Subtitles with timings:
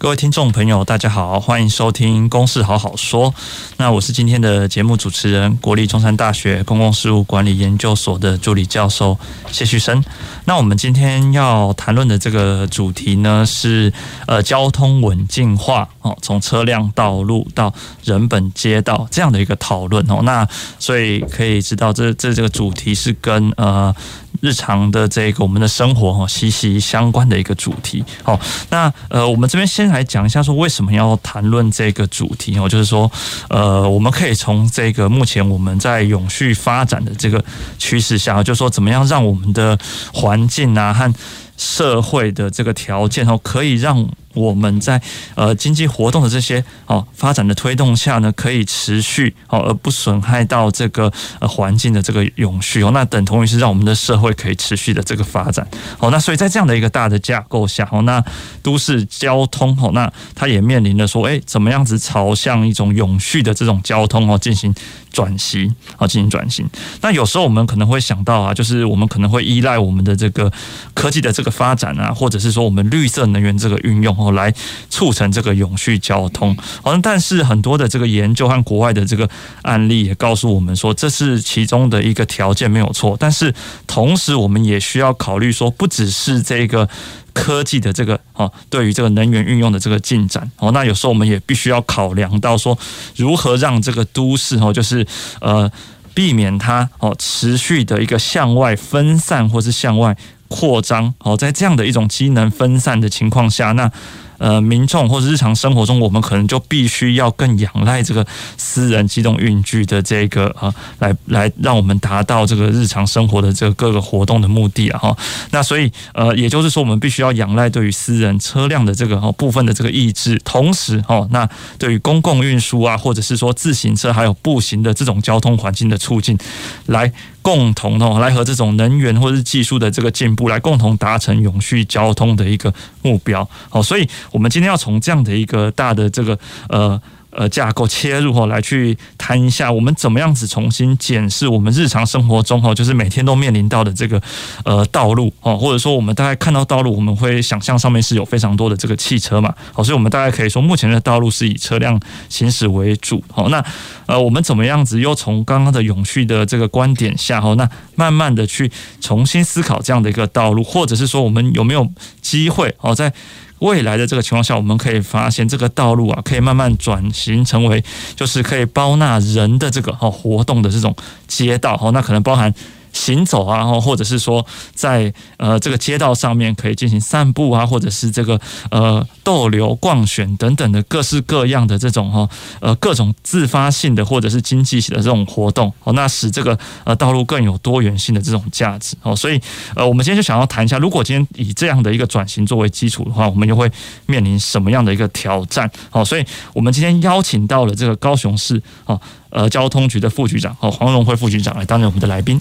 [0.00, 3.32] 各位听众朋友，大家好，欢迎收听《公事好好说》。
[3.78, 9.18] 那我是今天的节目主持人，国立中山大学公共事务管理研究所的助理教授
[9.50, 10.00] 谢旭升。
[10.44, 13.92] 那我们今天要谈论的这个主题呢，是
[14.28, 20.20] 呃交通稳进化哦，从车辆、道路到人本街道这样的一个讨论哦。
[20.22, 20.46] 那
[20.78, 23.92] 所以可以知道这，这这这个主题是跟呃。
[24.40, 28.04] 日常的这个我们的生活哈息息相关的一个主题。
[28.22, 28.38] 好，
[28.70, 33.10] 那呃，我们这边先来讲一下说为什么要谈论这个主题哦，就是说
[33.48, 37.44] 呃，我们可以从这个目前我们在永续发展的这个
[37.78, 39.78] 趋势下，就是说怎么样让我们的
[40.12, 41.12] 环境啊和
[41.56, 44.08] 社会的这个条件哦，可以让。
[44.38, 45.00] 我们在
[45.34, 55.66] 呃经济活动的这些哦发展的推动下呢，可以持续哦而不损害到这个呃环境的这个永续哦，那等同于是让我们的社会可以持续的这个发展
[55.98, 56.10] 哦。
[56.10, 58.22] 那所以在这样的一个大的架构下哦，那
[58.62, 64.72] 都市交通哦，那它也面临着说，哎，怎么样子朝向一种永续的这种交通哦进行
[65.12, 66.68] 转型啊，进行转型。
[67.00, 70.50] 那有时候我们可能会想到啊，就是我们可能会依赖我们的这个
[70.94, 74.27] 科技的这个发展啊，或者是说我们绿色能源这个运用哦。
[74.32, 74.52] 来
[74.88, 79.28] 促成这个永续交通，好像但是很多的这个研究和国外的这个
[79.62, 83.16] 案例也告诉我们说，这是其中的一个条件没有错。
[83.18, 83.54] 但是
[83.86, 86.88] 同时，我们也需要考虑说，不只是这个
[87.32, 92.76] 科技的这个哦，对于这个能源运用的这个进展哦，那有时候我们也必须要考量到说，
[93.16, 95.06] 如何让这个都市哦，就是
[95.40, 95.70] 呃，
[96.14, 100.16] 避免它哦持续的一个向外分散，或是向外。
[100.48, 103.90] 扩张哦，在这样的一种机能分散的情况下，那。
[104.38, 108.24] 呃，民众或者日常生活中，我们可能就必须要更仰赖这个
[108.56, 115.16] 私人机动运具的这个呃，来来让我们达到这个日常生活的这个各个活动的目的啊哈。
[115.50, 121.44] 那所以呃，也就是说，我们必须要仰赖对于私人车辆的这个哦部分的这个抑制，同时哦，那
[121.76, 126.38] 对于公共运输啊，或者是说自行车还有步行的这种交通环境的促进，
[126.86, 127.12] 来
[127.48, 133.48] 共同哦，来和这种能源或者是技术的这个进步，来共同达成永续交通的一个目标。
[133.70, 134.06] 好，所以。
[134.30, 136.38] 我们今天要从这样的一个大的这个
[136.68, 137.00] 呃。
[137.38, 144.20] 呃，架构切入后来去谈一下，我们怎么样子重新检视我们日常生活中哈，就是每天都面临到的这个
[144.64, 153.22] 呃道路哦，或者说我们大概看到道路，我们会想象上面是有非常多的这个汽车嘛，好，所以我们大概可以说，目前的道路是以车辆行驶为主。
[153.30, 153.64] 好，那
[154.06, 158.68] 呃，我们怎么样子又从刚刚的永续的这个观点下哈，那慢慢的去
[159.00, 161.88] 重新思考这样的一个道路，或者是说我们有没有
[162.20, 163.12] 机会哦，在
[163.60, 167.82] 未来的这个情况下，我们可以发现这个道路啊，可以慢慢转型成为，
[168.16, 170.94] 就是可以包纳人的这个哦活动的这种
[171.26, 172.52] 街道哦，那可能包含。
[172.92, 174.44] 行走啊，然后或者是说
[174.74, 178.40] 在呃这个街道上面可以进行散步啊，或者是这个
[178.70, 182.28] 呃逗留、逛选等等的各式各样的这种哈
[182.60, 189.14] 呃各种自发性的或者是经济性的这种活动哦，那使这个呃道路更有多元性的这种价值哦。
[189.14, 189.40] 所以
[189.74, 193.70] 呃我们今天就想要谈一下，如果今天以这样的一个转型作为基础的话，我们又会
[194.06, 195.70] 面临什么样的一个挑战？
[195.92, 199.00] 哦，所以我们今天邀请到了这个高雄市哦
[199.30, 202.40] 呃交通局的副局长哦黄荣辉副局长来担任我们的来宾。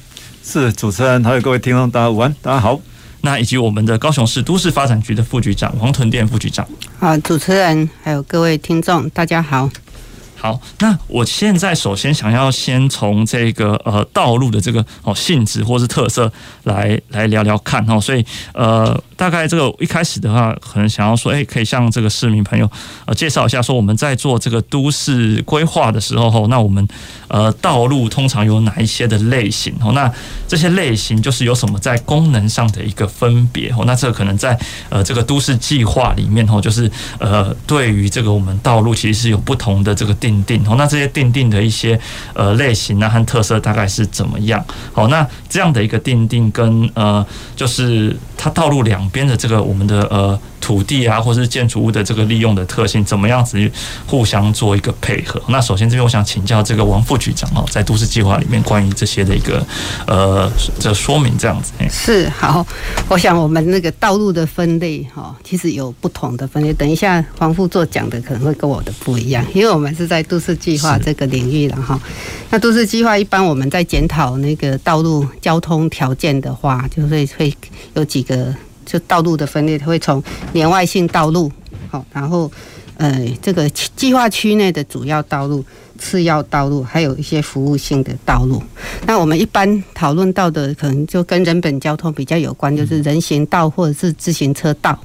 [0.49, 2.79] 是主持人，还有各位听众，大家午安，大家好。
[3.19, 6.65] 那以及我们的高雄市都市发展局的副局长王屯店副局长。
[6.97, 9.69] 好，主持人还有各位听众，大家好。
[10.37, 16.31] 好，那我现在首先想要先从这个呃道路的这个哦性质或是特色
[16.63, 18.99] 来来聊聊看哦，所以呃。
[19.17, 22.69] 大概这个一开始的话，可能想要说，哎，可以向这个市民朋友
[23.07, 26.87] 呃介绍一下，说我们在做这个都市规划的时候，那我们
[27.27, 29.73] 呃道路通常有哪一些的类型？
[29.81, 30.13] 哦，那
[30.47, 33.71] 这些类型就是有什么在功能上的一个分别？
[33.71, 34.55] 哦，那这个可能在
[34.89, 36.87] 呃这个都市计划里面，哦，就是
[37.17, 40.61] 呃对于这个我们道路其实是有不同的这个定定。
[40.67, 41.97] 哦，那这些定定的一些
[42.33, 44.63] 呃类型呢和特色大概是怎么样？
[44.91, 47.25] 好，那这样的一个定定跟呃
[47.55, 53.71] 就是它道路两边的这个我们的呃土地啊，或是建筑物的这个利用的特性，怎么样子
[54.05, 55.41] 互相做一个配合？
[55.47, 59.65] 那首先这边我想请教这个王副局长哦，在都市计划里面关于这些的一个
[60.05, 61.71] 呃这说明这样子。
[61.89, 62.65] 是好，
[63.07, 66.73] 我想我们那个道路的分类哈，其实有不同的分类。
[66.73, 71.99] 等一下黄副座讲的可能会跟我的不一样，因为我们是在都市计划这个领域了哈。
[72.49, 77.53] 那都市计划一般我们在检讨那个道路交通条件的话，就会会
[77.93, 78.55] 有几个。
[78.89, 80.23] 就道路的分类，它会从
[80.53, 81.51] 连外性道路，
[81.91, 82.49] 好，然后
[82.95, 85.61] 呃，这个计划区内的主要道路、
[85.99, 88.63] 次要道路，还有一些服务性的道路。
[89.05, 94.97] 那我们一般讨论到的，可能就跟人本交通比较有关，就是人行道或者是自行车道。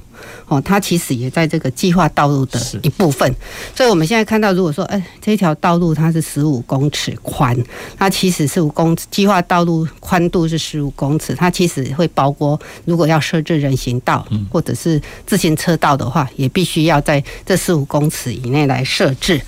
[0.47, 3.33] 哦，它其实也在这个计划道路的一部分，
[3.75, 7.57] 所以我们现在看到，如果说，哎，这条道路它是十五公尺宽，
[7.97, 19.41] 它其实是五公尺，计划道路宽度是十五公尺，它其实会包括，如果要设置人行道或者是自行车道的话，也必须要在这十五公尺以内来设置。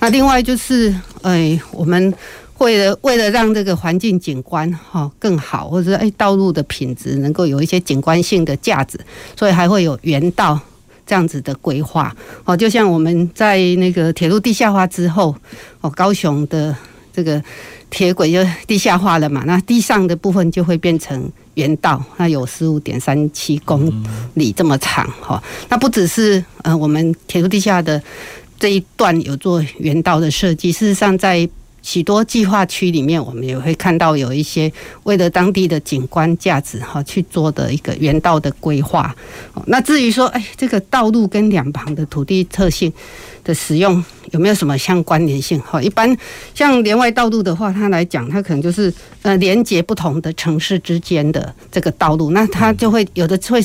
[0.00, 2.14] 那另外就是，哎，我们。
[2.58, 8.98] 为了为了让这个环境景观哈更好，或者说哎道路的品质能够有一些景观性的价值，
[9.36, 10.58] 所以还会有园道
[11.06, 12.14] 这样子的规划
[12.44, 12.56] 哦。
[12.56, 15.34] 就像我们在那个铁路地下化之后
[15.80, 16.76] 哦，高雄的
[17.12, 17.42] 这个
[17.90, 23.90] 铁轨就地下化了嘛，那地上的部分就会变成原道，那有十五点三七公
[24.34, 25.42] 里这么长哈。
[25.68, 28.02] 那不只是呃我们铁路地下的
[28.58, 31.48] 这一段有做原道的设计，事实上在
[31.88, 34.70] 许多计划区里面，我们也会看到有一些
[35.04, 39.16] 为了当地的景观价值哈去做的一个原道的规划。
[39.64, 42.92] 那至于说，哎，这个道路跟两旁的土地特性
[43.42, 45.58] 的使用有没有什么相关联性？
[45.60, 46.14] 哈，一般
[46.54, 48.92] 像连外道路的话，它来讲，它可能就是
[49.22, 53.64] 呃连接不同的城市之间的这个道路，那它就会有的会，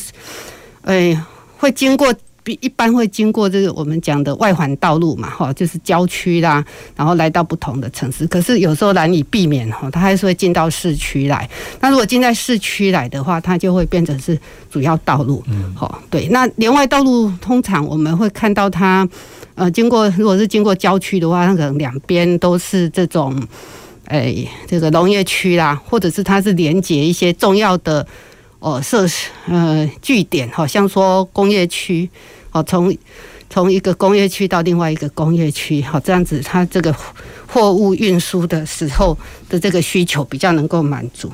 [0.83, 1.21] 哎，
[1.57, 2.15] 会经过。
[2.43, 6.63] 比一般会经过这个我们讲的外环道路嘛，哈，就是郊区啦，
[6.95, 8.27] 然后来到不同的城市。
[8.27, 11.49] 可是有时候难以避免哈，它还是会进到市区来。
[11.79, 14.37] 那如果进在市区来的话，它就会变成是
[14.69, 15.41] 主要道路。
[15.47, 16.27] 嗯，好，对。
[16.27, 19.07] 那连外道路通常我们会看到它，
[19.55, 23.41] 呃，经过如果是经过郊区的话，它可能两边都是这种，
[24.05, 24.35] 哎，
[24.67, 28.05] 这个农业区啦，或者是它是连接一些重要的。
[28.63, 32.09] 哦，设施呃据点，好像说工业区，
[32.53, 32.95] 哦，从
[33.49, 36.95] 从一个工业区到另外一个工业区，好这样子，它这个
[37.45, 39.17] 货物运输的时候
[39.49, 41.29] 的这个需求比较能够满足。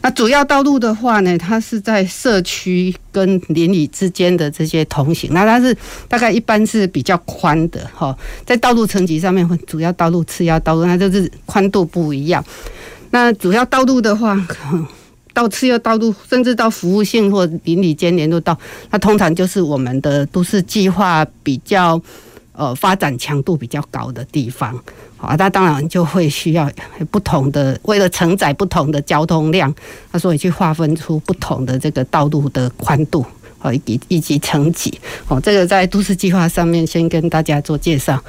[0.00, 5.76] 那主要道路的话呢，它是在社区跟邻里之间的这些通行，那它是
[6.08, 8.16] 大概一般是比较宽的，哈，
[8.46, 12.42] 在道路层级上面，主要道路、次要道路，那就是宽度不一样。
[13.10, 14.34] 那主要道路的话，
[15.32, 18.56] 到次要道路，甚至到服务性或邻里间联络道，
[18.90, 22.00] 那通常就是我们的都市计划比较
[22.52, 24.78] 呃发展强度比较高的地方，
[25.16, 26.70] 好，那当然就会需要
[27.10, 29.74] 不同的，为了承载不同的交通量，
[30.10, 33.24] 那所以去划分出不同的这个道路的宽度，
[33.58, 38.22] 好，以以及层级，好，这个在都市计划上面先跟大家做介绍。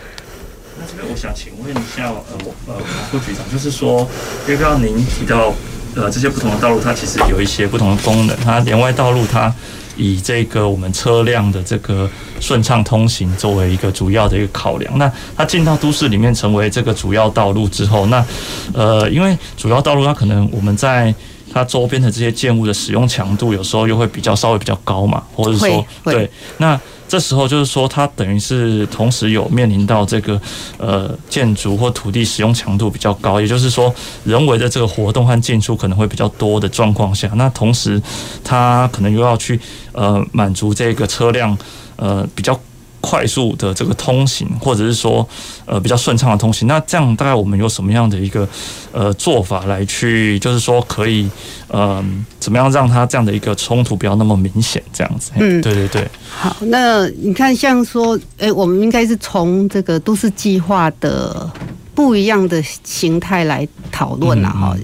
[0.79, 2.79] 那这边我想请问一下，呃，我呃
[3.11, 4.07] 副局长，就是说，
[4.47, 5.53] 刚刚您提到。
[5.95, 8.35] 呃，这些不同的道路，它其实有一些不同的功能。
[8.37, 9.53] 它连外道路，它
[9.95, 12.09] 以这个我们车辆的这个
[12.39, 14.97] 顺畅通行作为一个主要的一个考量。
[14.97, 18.25] 那它进到都市里面成为这个主要道路之后，那
[18.73, 21.13] 呃，因为主要道路它可能我们在
[21.53, 26.79] 它周边的这些建物的使用强度，有时候又会比较稍微比较高嘛，或者说对那。
[27.13, 30.41] 这时候就是说，它等于是同时有面临到这个
[30.79, 38.01] 呃建筑或土地使用强度比较高，也就是说人为的这个活动和进出可能会比较多的状况下，那同时
[38.43, 39.59] 它可能又要去
[39.91, 41.55] 呃满足这个车辆
[41.97, 42.59] 呃比较。
[43.05, 45.27] 快速的这个通行，或者是说，
[45.65, 48.47] 呃，比较顺畅的通行，那这样大概我们有什么样的一个
[48.93, 51.29] 呃做法来去，就是说可以，
[51.67, 52.01] 呃，
[52.39, 55.31] 怎么样让它这样的一个冲突不要那么明显，这样子。
[55.35, 56.07] 嗯，对对对。
[56.29, 61.51] 好，那你看，像说，哎，我们应该是从这个都市计划的
[61.93, 64.77] 不一样的形态来讨论了哈。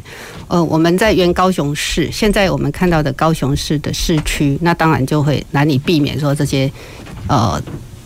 [0.49, 6.69] 呃，我们在原高雄市，现在我们看到的高雄市的市区，那当然就会难以避免说这些，
[7.27, 7.61] 呃。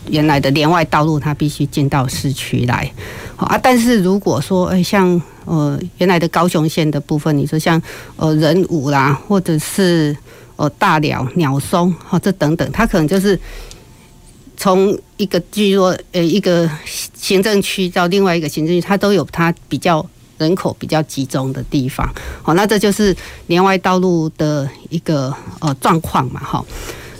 [0.08, 2.90] 原来的连外道路，它必须进到市区来，
[3.36, 7.80] 啊，但是如果说，哎，像呃原来的高雄县的部分，你说像
[8.16, 10.16] 呃仁武啦，或者是
[10.56, 13.38] 呃大寮、鸟松，哈，这等等，它可能就是
[14.56, 16.70] 从一个，据说呃一个
[17.14, 20.04] 行政区到另外一个行政区，它都有它比较
[20.36, 22.06] 人口比较集中的地方，
[22.42, 26.64] 好，那这就是连外道路的一个呃状况嘛，哈。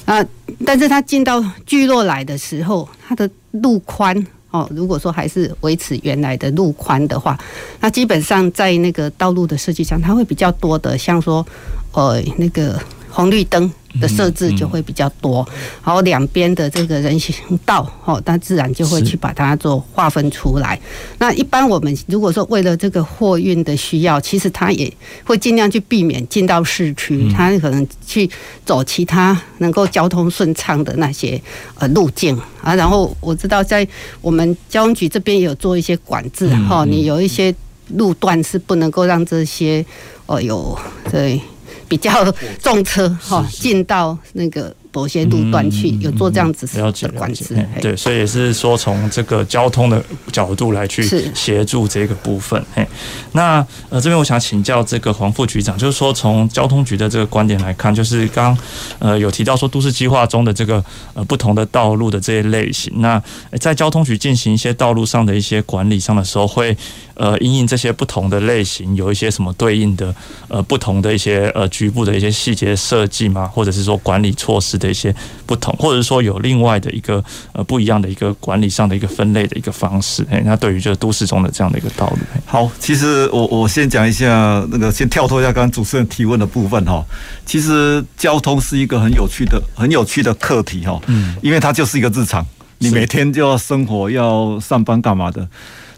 [0.04, 0.24] 啊，
[0.64, 4.14] 但是它进到聚落来的时候，它的路宽
[4.50, 7.38] 哦，如果说还是维持原来的路宽的话，
[7.80, 11.46] 那基本上在那个道路的设计上，它会比较多的，像说
[11.92, 13.70] 呃那个红绿灯。
[14.00, 15.46] 的设置就会比较多，
[15.84, 17.34] 然后两边的这个人行
[17.64, 20.78] 道，哦，它自然就会去把它做划分出来。
[21.18, 24.92] 那一般我们如果说为了这个货运的需要，其实它也
[25.24, 28.28] 会尽量去避免进到市区，它可能去
[28.64, 31.40] 走其他能够交通顺畅的那些
[31.78, 32.74] 呃路径啊。
[32.74, 33.86] 然后我知道在
[34.20, 37.54] 我们交通局这边也有做一些管制，哈，你有一些
[37.90, 39.84] 路段是不能够让这些
[40.26, 40.78] 哦有
[41.10, 41.40] 对。
[41.88, 42.24] 比较
[42.62, 47.54] 重车哈进到那个某些路段去，有做这样子的管制。
[47.82, 51.02] 对，所以也是说从这个交通的角度来去
[51.34, 52.64] 协助这个部分。
[52.72, 52.86] 嘿，
[53.32, 58.56] 那呃这边我想请教这个黄副局长，就是说从交通局的这个观点来看，就是刚
[59.00, 60.82] 呃有提到说都市计划中的这个
[61.14, 63.20] 呃不同的道路的这些类型，那
[63.58, 66.76] 在交通局进行一些道路上的一些管理上的时候会。
[67.16, 70.12] 呃，因应这些不同的类型，有一些什么对应的
[70.48, 73.46] 呃不同的一些呃局部的一些细节设计吗？
[73.46, 75.14] 或者是说管理措施的一些
[75.46, 77.22] 不同，或者说有另外的一个
[77.52, 80.24] 呃不一样的一个管理上的一个分类的一个方式？
[80.30, 87.04] 哎，那对于就是都市中的这样的一个道路，好，其实我我先讲一下那个，先跳脱一下刚刚主持人提问的部分哈。
[87.44, 92.44] 其实交通是一个很有趣的、很有趣的课题哈，嗯，因为它就是一个日常，
[92.78, 95.48] 你每天就要生活、要上班干嘛的。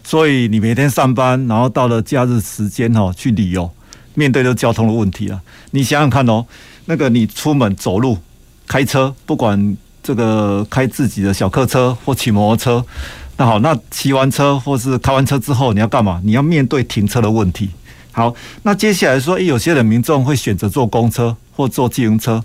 [0.03, 3.69] 所以你每天上班，然后到了假日时间哦，去旅游，
[4.13, 5.41] 面对的交通的问题啊。
[5.71, 6.45] 你想想看哦，
[6.85, 8.17] 那个你出门走路、
[8.67, 12.85] 开车，不管这个开自己的小客车或骑摩托车，
[13.37, 16.21] 那好，那骑完车或是开完车之后，你要干嘛？
[16.23, 17.69] 你要面对停车的问题。
[18.11, 18.33] 好，
[18.63, 22.43] 那接下来说，诶，有些人民众会选择坐公车或坐自行车。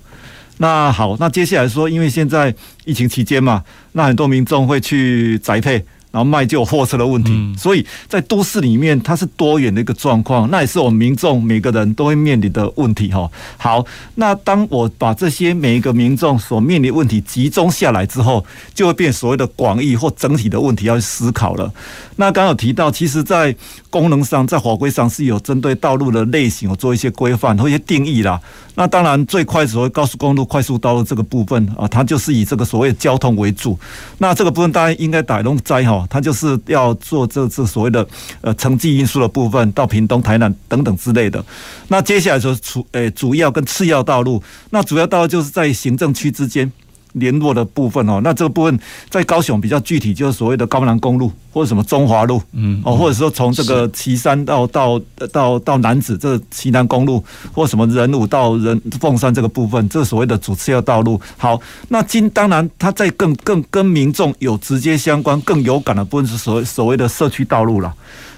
[0.59, 5.85] 那好，那接下来说，因为现在疫情期间嘛，那很多民众会去宅配。
[6.13, 13.29] 然后卖就有货车的问题，所以在都市里面它是多元的一个状况，那也是我们民众每个人都会面临的问题哈。
[13.57, 13.85] 好，
[14.17, 21.73] 那当我把这些每一个民众所面临的问题集中下来之后，就会变所谓的广义或整体的问题要去思考了。
[22.17, 23.57] 那刚刚有提到，其实在
[23.93, 28.41] 功能上，在法规上是有针对道路的类型有做一些规范和一些定义啦。
[28.75, 33.79] 那当然最快所谓高速公路、快速道路这个部分啊，它就是以这个所谓交通为主。
[34.17, 36.07] 那这个部分大家应该打拢在哈。
[36.09, 38.05] 它就是要做这这所谓的
[38.41, 41.45] 呃城际运输的部分，到屏东、台南等等之类的。
[41.89, 46.73] 那接下来说主诶主要跟次要道路，那主要道路就是在行政区之间。
[47.15, 48.81] 联络的部分哦，那这个部分
[49.11, 61.21] 在高雄比较具体，就是所谓的高南公路或者什么中华路，嗯，哦，或者说从这个岐山到到到到南子这个旗南公路，或什么仁武到仁凤山这个部分，这个所谓的主次要道路。
[61.37, 67.93] 好，那今当然它在更更跟民众有直接相关、更有感的部分是所谓所谓的社区道路了。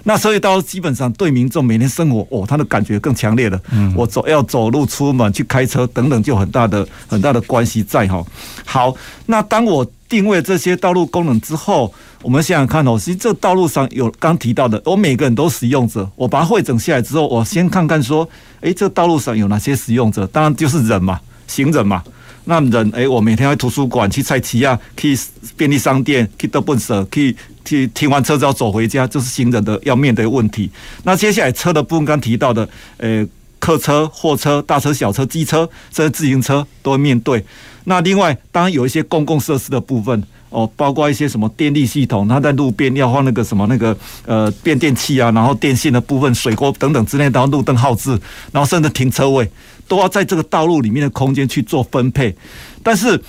[0.07, 3.59] 那所以到基本上对民众每天生活哦，他的感觉更强烈了。
[3.71, 8.23] 嗯，我走要走路出门去开车等等，就很大的很大的关系在哈。
[8.67, 8.95] 好，
[9.25, 11.93] 那当我定位这些道路功能之后，
[12.23, 18.29] 我们想想看哦，其实这道路上有刚提到的，我每个人都使用者，我把它汇整下来之后，我先看看说，
[18.61, 20.25] 诶，这道路上有哪些使用者？
[20.29, 22.05] 当然就是人嘛，行人嘛。
[22.45, 25.19] 那人诶，我每天在图书馆去菜市啊，去
[25.57, 27.37] 便利商店，去倒垃圾，去。
[27.65, 30.71] 去停完车之后走回家，就是行人的要面对问题。
[31.05, 32.69] 那接下来车的部分，刚提到的，
[32.99, 33.27] 呃，
[33.59, 37.43] 客车、货车、大车、小车、机车，甚至自行车都会面对。
[37.85, 48.11] 那另外，当然有一些公共设施的部分哦，包括一些什么电力系统，它在路边要放那个什么那个呃变电器啊，然后电线的部分、水沟等等之类，然后路灯号志，
[48.53, 49.51] 然后甚至停车位，
[49.87, 52.35] 都要在这个道路里面的空间去做分配。
[52.83, 53.21] 但是。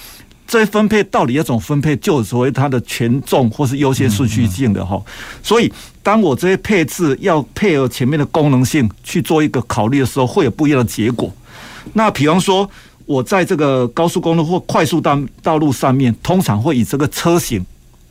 [0.47, 5.01] 这些分配到底要怎么分配，就所谓它的权重或是优先顺序性的哈。
[5.41, 11.33] 所以，当我这些配置要配合前面的功能性去做一个考虑的时候，会有不一样的结果。
[11.93, 12.69] 那比方说，
[13.05, 17.63] 我在这个高速公路或快速道道路上面，通常会以这个车型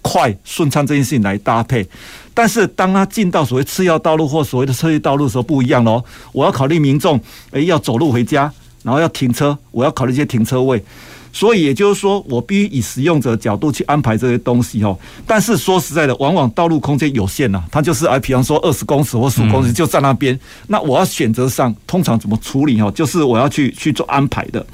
[0.02, 1.86] 快顺畅这件事情来搭配。
[2.32, 6.02] 但是，当他进到所谓次要道路或所谓的车域道路的时候，不一样喽。
[6.32, 7.20] 我要考虑民众
[7.52, 10.82] 诶要走路回家，然后要停车，我要考虑一些停车位。
[11.34, 14.96] 所以也就是说，我必须以使用者的角度去安排这些东西哦。
[15.26, 20.38] 但是说实在的，往往道路空间有限呐，它就是哎，比方说二十公尺或十五公尺就在那边。
[20.68, 22.88] 那我要选择上，通常怎么处理哦？
[22.94, 24.64] 就是我要去去做安排的。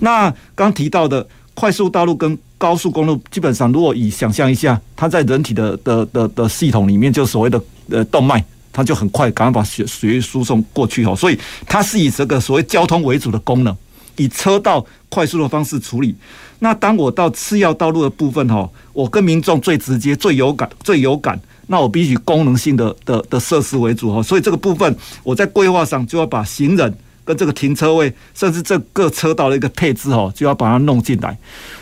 [0.00, 11.14] 那刚提到的快速道路跟高速公路，基本上如果以想象一下，它在人体的的的的系统里面，就所谓的呃动脉，它就很快赶快把血血液输送过去哦。
[11.14, 13.76] 所以它是以这个所谓交通为主的功能。
[14.16, 16.14] 以车道快速的方式处理。
[16.60, 21.40] 那当我到次要道路的部分哈，我跟民众最直接、最有感、最有感。
[21.68, 31.38] 那我必须功能性的的的设施为主哈，所以这个部分我在规划上就要把行人跟这个停车位，甚至这个车道的一个配置哈，就要把它弄进来。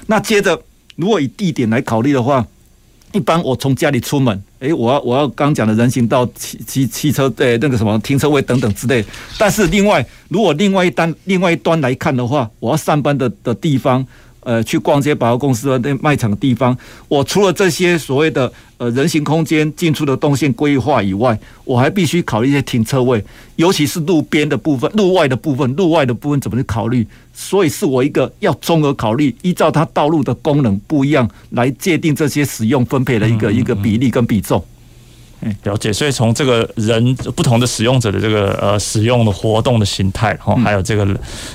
[0.07, 0.63] 那接着，
[0.97, 2.47] 如果以地点来考虑的话，
[3.13, 9.05] 一般我从家里出门，诶，我要我要刚讲的人行道、汽汽汽车对那个什么停车位等等之类。
[9.39, 14.07] 但是另外，如果另外一端另外一端来看的话，我要上班的的地方。
[14.41, 16.77] 呃，去逛街、百货公司的那卖场的地方，
[17.09, 23.23] 我除了这些所谓的呃人行空间进出的动线规划以外，我还必须考虑一些停车位，
[23.57, 27.07] 尤其是路边的部分、路外的部分、路外的部分怎么去考虑？
[27.35, 34.65] 所以是我一个要综合考虑，依照它道路的功能不一样来界定这些使用分配的一个一个比例跟比重。
[35.65, 41.07] 了解，所以从这个人不同的使用者的这个呃使用的活动的形态，然后，还有这个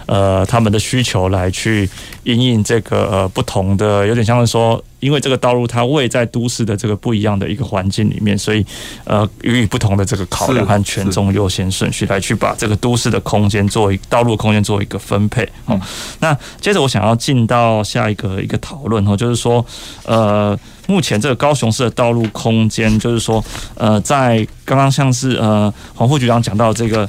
[0.06, 1.90] 呃他们的需求来去
[2.24, 4.84] 因应这个呃不同的，有点像是说。
[5.02, 8.66] 因为这个道路它位在都市的这个不一样的一个环境里面，所以
[9.04, 15.48] 呃，予以不同的这个考量和权重优先顺序来去把这个都市的空间作为道路空间做一个分配。
[15.66, 15.80] 哦，
[16.22, 19.64] 那接着我想要进到下一个一个讨论哦，就是说
[20.06, 23.44] 呃，目前这个高雄市的道路空间，就是说
[23.76, 27.08] 呃，在刚刚像是呃黄副局长讲到这个。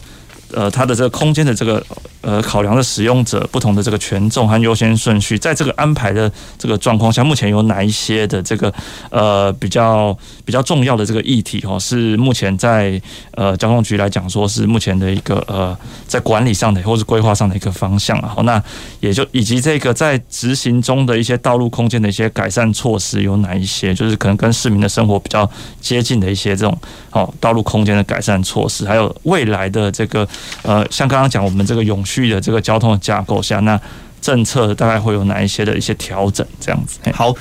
[0.54, 1.84] 呃，它的这个空间的这个
[2.26, 8.72] 呃考量的使用者不同的这个权重和优先顺序，在这个安排的这个状况下，目前有哪一些的这个
[9.10, 15.76] 呃比较比较重要的这个议题哦，是目前在呃交通局来讲说是目前的一个呃
[16.08, 18.32] 在管理上的或是规划上的一个方向啊。
[18.34, 18.60] 好，那
[18.98, 25.48] 也就以及这个在执行中的一些道路空间的一些改善措施有哪一些，就是可能跟市民的生活比较
[25.80, 26.76] 接近的一些这种
[27.12, 30.26] 哦道路空间的改善措施，还有未来的这个。
[30.62, 33.80] 呃，像刚刚讲我们这个永续的这个交通的架构下，那
[34.20, 36.46] 政策大概会有哪一些的一些调整？
[36.58, 36.98] 这样子。
[37.12, 37.34] 好，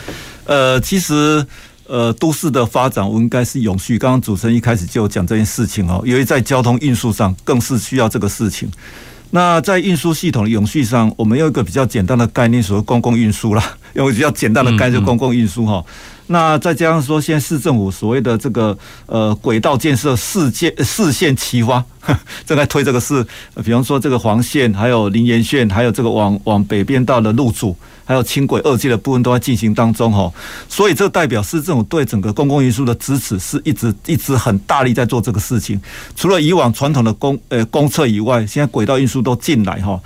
[0.46, 1.46] 呃，其实
[1.88, 3.98] 呃，都市的发展我应该是永续。
[3.98, 8.70] 刚刚主持人一开始就讲这件事情哦，因为在交通运输上更是需要这个事情。
[9.32, 13.64] 那在运输系统的永续上，我们用一个比较简单的概念，所谓公共运输啦，
[13.94, 15.84] 用比较简单的概念，就公共运输哈。
[16.28, 21.84] 那再加上说，现在市政府所谓的这个呃轨道建设四线四线齐发，
[22.46, 23.24] 正在推这个事，
[23.64, 30.32] 比方说这个黄线，还有林园线，还有这个往往北边道的路组，还有轻轨二阶的部分都在进行当中哈。
[30.68, 35.80] 所以这代表市政府对整个公共运输的支持是一直一直很大力在做这个事情。
[36.16, 40.00] 除了以往传统的公呃公车以外，现在轨道运输都进来哈。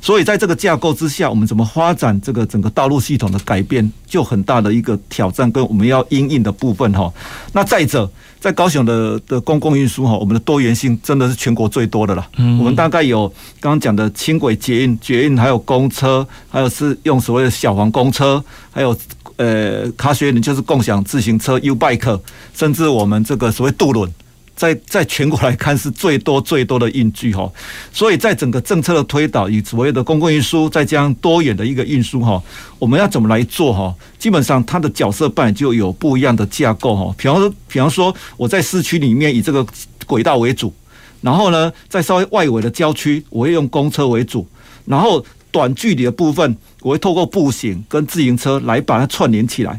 [0.00, 7.12] 所以在这个架构之下，我们怎么发展这个整个道路系统的改变，就很大的一个挑战，跟我们要因应的部分哈。
[7.52, 8.08] 那再者，
[8.40, 12.26] 在高雄的的公共运输哈，我们的多元性真的是全国最多的了。
[12.36, 13.28] 我们大概有
[13.60, 18.96] 刚刚讲的轻轨、捷运、捷运，还有公车，还有是用所谓的小黄公车，还有
[19.36, 22.20] 呃，卡学人就是共享自行车 U-Bike，
[22.54, 24.10] 甚至我们这个所谓渡轮。
[24.56, 27.48] 在在全国来看是最多最多的运距哈，
[27.92, 32.42] 所以在整个政策的推导与所谓的公共运输，再加上多元的一个运输哈，
[32.78, 33.94] 我们要怎么来做哈？
[34.18, 37.14] 基本上它的角色扮演就有不一样的架构哈。
[37.18, 39.64] 比方说，比方说我在市区里面以这个
[40.06, 40.72] 轨道为主，
[41.20, 44.48] 然后呢，在稍微外围的郊区，我会用公车为主，
[44.86, 49.78] 然后短距离的部分，我会透过步行跟自行车来把它串联起来。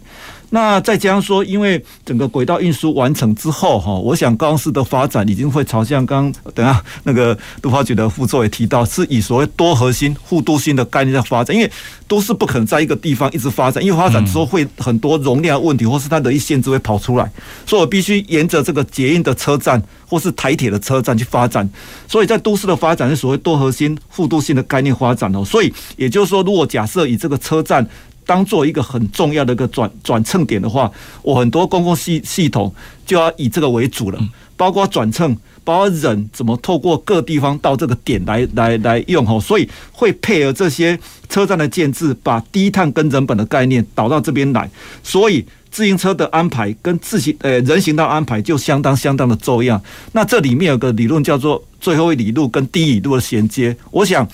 [0.50, 11.56] 那再加上说，因为整个轨道运输完成之后，哈，我想高雄市的发展已经会朝向刚等下那个都发局的副座也提到，是以所谓多核心、互都心的概念在发展。
[11.56, 11.72] 因为
[12.08, 17.30] 都是不可能在一个地方一直发展，因为发展之后会很多容量问题，或是它的一限制会跑出来，
[17.66, 21.70] 所以我必须沿着这个捷运的车站或是台铁的车站去发展。
[22.08, 25.44] 所以在都市的发展是所谓多核心、互都心的概念发展哦。
[25.44, 27.86] 所以也就是说，如果假设以这个车站。
[28.28, 30.92] 当做一个很重要的一个转转乘点的话，
[31.24, 32.72] 我很多公共系系统
[33.06, 34.20] 就要以这个为主了，
[34.58, 44.70] 包括转乘，包括人怎么透过各地方到这个点来来来用吼，所以会配合这些车站的建制，把低碳跟人本的概念导到这边来，
[45.02, 49.82] 所以自行车的安排跟自行呃人行道安排就相当相当的重要。
[50.12, 54.28] 那这里面有个理论叫做最后一里路跟第一里路的衔接，我想。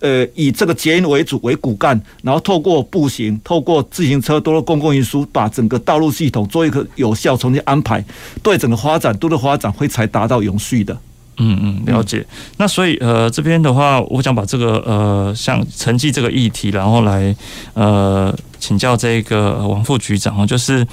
[0.00, 8.04] 呃，以这个捷运为主为骨干，然后透过步行、透过自行车，多的公共运输，把整个道路系统做一个有效重新安排，
[8.42, 10.96] 对整个发展、都的发展会才达到永续的。
[11.38, 12.24] 嗯嗯，了解。
[12.56, 17.34] 那所以呃，这边的话，我想把这个呃，像成绩这个议题，然后来
[17.74, 20.86] 呃请教这个王副局长啊，就是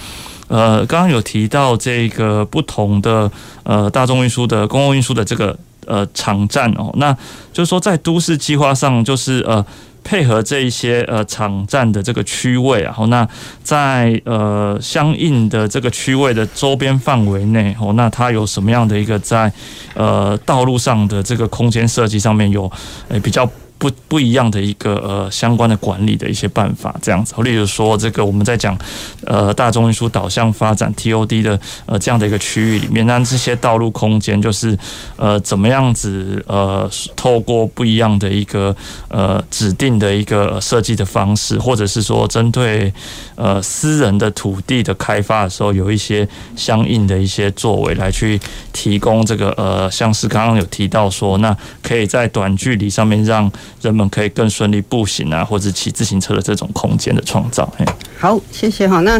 [0.47, 3.31] 呃，刚刚有提到这个不同的
[3.63, 5.57] 呃大众运输的公共运输的这个。
[5.85, 7.15] 呃，场站哦，那
[7.53, 9.65] 就是说，在都市计划上，就是呃，
[10.03, 13.27] 配合这一些呃场站的这个区位，然后那
[13.63, 19.51] 在呃相应的这个区位的周边范围内，哦，那它有什么样的一个在
[19.93, 22.71] 呃道路上的这个空间设计上面有
[23.09, 23.49] 诶比较。
[23.77, 28.77] 不不一样的一个呃相关的管理的一些办法，这样子，例如说这个我们在讲
[29.25, 34.77] 呃大众运输导向发展 TOD 的呃这样的一个区域里面，那这些道路空间就是
[35.17, 38.75] 呃怎么样子呃透过不一样的一个
[39.09, 42.93] 呃指定的一个设计的方式，或者是说针对
[43.35, 48.39] 呃私人的土地的开发的时候，有一些相应的一些作为来去
[48.71, 53.51] 提供这个呃像是刚刚有提到说，那可以在短距离上面让
[53.81, 57.71] 人们可以更顺利步行啊，或者骑自行车的这种空间的创造。
[58.17, 59.01] 好，谢谢哈。
[59.01, 59.19] 那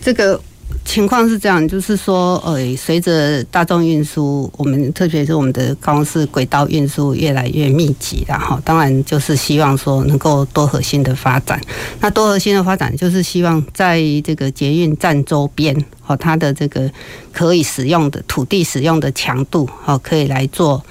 [0.00, 0.40] 这个
[0.84, 8.60] 情况是这样，就是说，呃，随着大众运输，我们特别是我们的高雄市轨道运输越来越密集了哈。
[8.64, 11.60] 当然，就是希望说能够多核心的发展。
[12.00, 16.90] 那多核心的发展，就是希望在这个捷运站周边，哈，它的这个
[17.32, 20.84] 可以使用的土地使用的强度，哈，可以来做。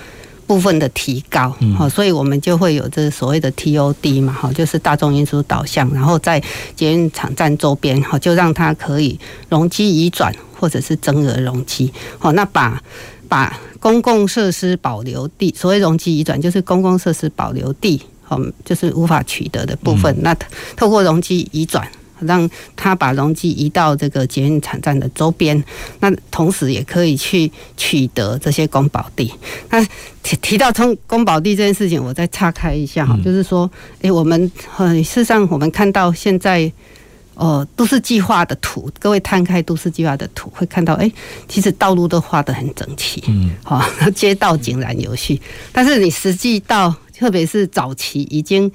[0.45, 6.41] 部分的提高，好，所以我们就会有这所谓的 TOD 嘛，哈，就是大众运输导向，然后在
[6.75, 12.81] 捷运场站周边，哈，就让它可以容积移转或者是增额容积，好，那把
[13.27, 20.35] 把公共设施保留地，所谓容积移转就是公共设施保留地，好，就是无法取得的部分，那
[20.75, 21.87] 透过容积移转。
[22.23, 25.63] 让他把容积移到这个捷运场站的周边，
[25.99, 29.31] 那同时也可以去取得这些公保地。
[29.69, 29.83] 那
[30.21, 33.69] 提提到从公保地这件事情，我再岔开一下哈，就是说，
[34.01, 36.71] 哎，我们呃，事实上我们看到现在，
[37.35, 41.11] 呃，都市计划的图，各位摊开都市计划的图，会看到，哎，
[41.47, 43.83] 其实道路都画得很整齐，嗯，好，
[44.15, 45.41] 街道井然有序。
[45.71, 48.71] 但是你实际到，特别是早期已经，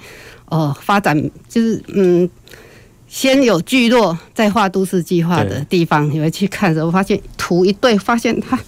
[0.47, 2.29] 呃，发展就是，嗯。
[3.09, 8.59] 先有聚落，再画都市计划的地方，你会去看的时候，发现图一对，发现它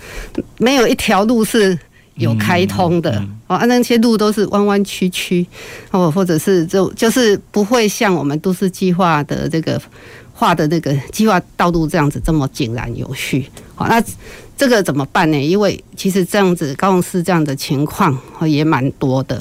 [0.59, 1.79] 没有一条路是
[2.15, 5.47] 有开通的哦，啊，那些路都是弯弯曲曲
[5.91, 9.81] 哦，或者是就就是不会像我们都市计划的这个
[10.33, 13.47] 画的那个计划道路这样子这么井然有序。
[13.75, 14.03] 好，那
[14.57, 15.39] 这个怎么办呢？
[15.39, 19.37] 因为其实这样子高雄市这样的情况也蛮多的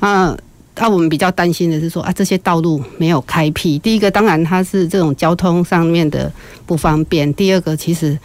[0.00, 0.24] 啊。
[0.24, 0.38] 那、
[0.78, 3.78] 啊、我们比较担心的是说啊，这些道路没有开辟。
[3.78, 6.32] 第一个，当然它是这种交通上面的
[6.64, 8.18] 不方便；第二个，其实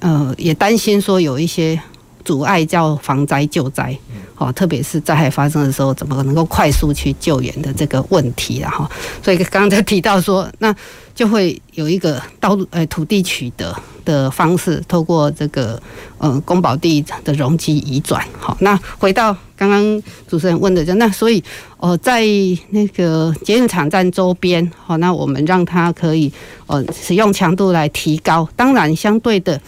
[0.00, 1.80] 呃也担心说有一些
[2.24, 3.96] 阻碍，叫防灾救灾，
[4.36, 8.90] 哦，特别是灾害发生的时候，怎么能够快速去救援的这个问题了哈。
[9.22, 10.74] 所以刚才提到说，那
[11.14, 15.80] 就会有一个道路呃土地取得的方式，透过这个
[16.18, 18.24] 呃公保地的容积移转。
[18.38, 19.36] 好，那回到。
[19.56, 21.42] 刚刚主持人问的就那，所以
[21.76, 22.24] 哦，在
[22.70, 26.30] 那个捷运场站周边，好，那我们让它可以
[26.66, 28.46] 呃使用强度来提高。
[28.56, 29.58] 当然，相对的，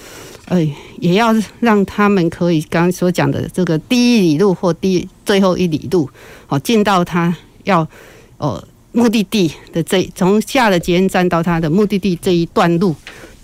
[0.47, 0.61] 呃，
[0.99, 6.09] 也要让他们可以刚刚所讲的这个第一里路或第最后一里路，
[6.49, 7.87] 哦，进到他要
[8.39, 12.95] 呃目的地的这从下了捷运站到他的目的地这一段路，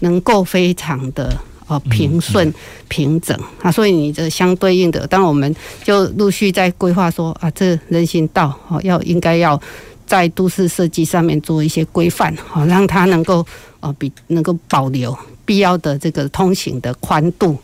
[0.01, 1.37] 能够非常的。
[1.69, 2.53] 哦，平顺
[2.89, 9.59] 平整啊，所以你这相对应的，当我们就陆续在规划说啊，这人行道哦，要应该要
[10.05, 13.47] 在都市设计上面做一些规范，好让它能够
[13.81, 17.59] 哦比能够保留必要的这个通行的宽度。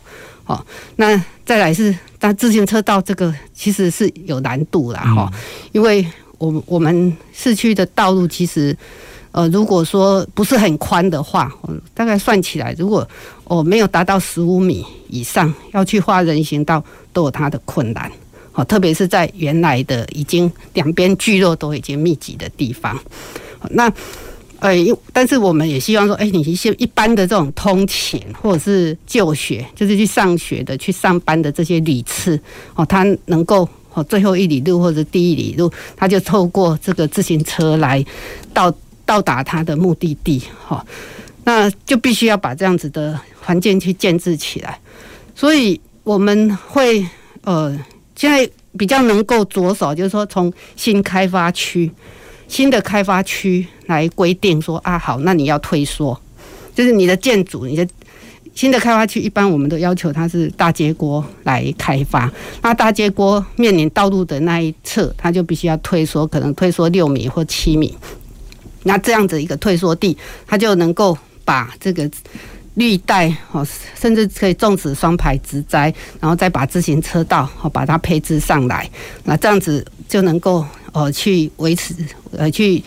[0.45, 0.65] 哦，
[0.95, 5.31] 那再来是，但自行车道这个其实是有难度啦哈，
[5.71, 6.05] 因为
[6.37, 8.75] 我我们市区的道路其实。
[9.31, 11.55] 呃，如果说不是很宽的话，
[11.93, 13.07] 大概算起来，如果
[13.43, 18.11] 哦没有达到十五米以上，要去画人行道都有它的困难。
[18.51, 22.99] 好，特别是在原来的已经两边聚落都已经密集的地方。
[23.69, 23.87] 那
[24.59, 24.73] 呃，
[25.11, 32.39] 但是我们也希望说，哎，你一些一般的这种通勤或者是就学，就是去上学的、去上班的这些旅次，
[32.75, 38.05] 哦，他能够哦最后一里路或者第一里路，他就透过这个自行车来
[38.53, 38.73] 到。
[39.09, 40.85] 到达他的目的地，哈，
[41.43, 44.79] 那就必须要把这样子的环境去建置起来。
[45.33, 47.03] 所以我们会
[47.41, 47.75] 呃，
[48.15, 51.91] 现在比较能够着手，就是说从新开发区、
[52.49, 56.19] 新的开发区来规定说啊，好，那你要退缩，
[56.75, 57.87] 就是你的建筑，你的
[58.53, 62.29] 新的开发区，一般我们都要求它是大街锅来开发。
[62.61, 67.95] 那大街锅面临道路的那一侧，它就必须要退缩，可能退缩六米或七米。
[68.83, 72.09] 那这样子一个退缩地，它就能够把这个
[72.73, 78.89] 绿带哦，甚至可以种植双排植栽，然后再把自行车道哦把它配置上来。
[79.23, 81.93] 那这样子就能够呃去维持
[82.37, 82.83] 呃去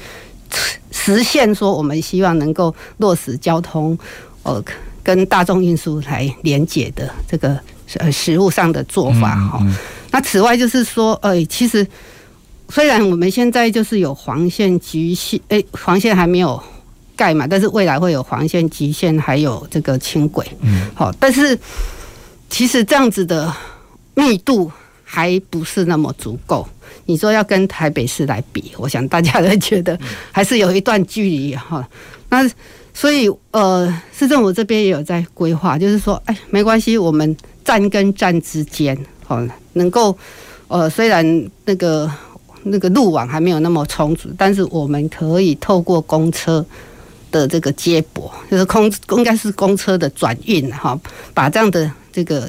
[0.91, 3.99] 实现说我们希望能够落实交通
[4.43, 4.63] 呃
[5.03, 7.59] 跟大众运输来连结的这个
[7.97, 9.59] 呃实物上的做法哈。
[9.63, 9.77] 嗯嗯、
[10.11, 11.87] 那此外就是说，呃，其实
[12.69, 16.63] 虽然我们现在就是有黄线、局限，哎、欸，黄线还没有
[17.17, 21.59] 盖嘛，但是未来会有黄线、橘线，还有这个轻轨，嗯，好，但是
[22.49, 23.53] 其实这样子的
[24.15, 24.71] 密度
[25.03, 26.67] 还不是那么足够。
[27.07, 29.99] 你说要跟台北市来比，我想大家都觉得
[30.31, 31.87] 还是有一段距离哈。
[32.29, 32.49] 那
[32.95, 38.97] 所以呃，市政府这边也有在规划，就是说，哎，没关系，我们站跟站之间，
[39.29, 40.17] 哦，能够
[40.69, 42.11] 呃，虽然那个
[42.63, 46.65] 那个路网还没有那么充足，但是我们可以透过公车
[47.31, 50.99] 的这个接驳，就是空应该是公车的转运哈，
[51.35, 52.49] 把这样的这个。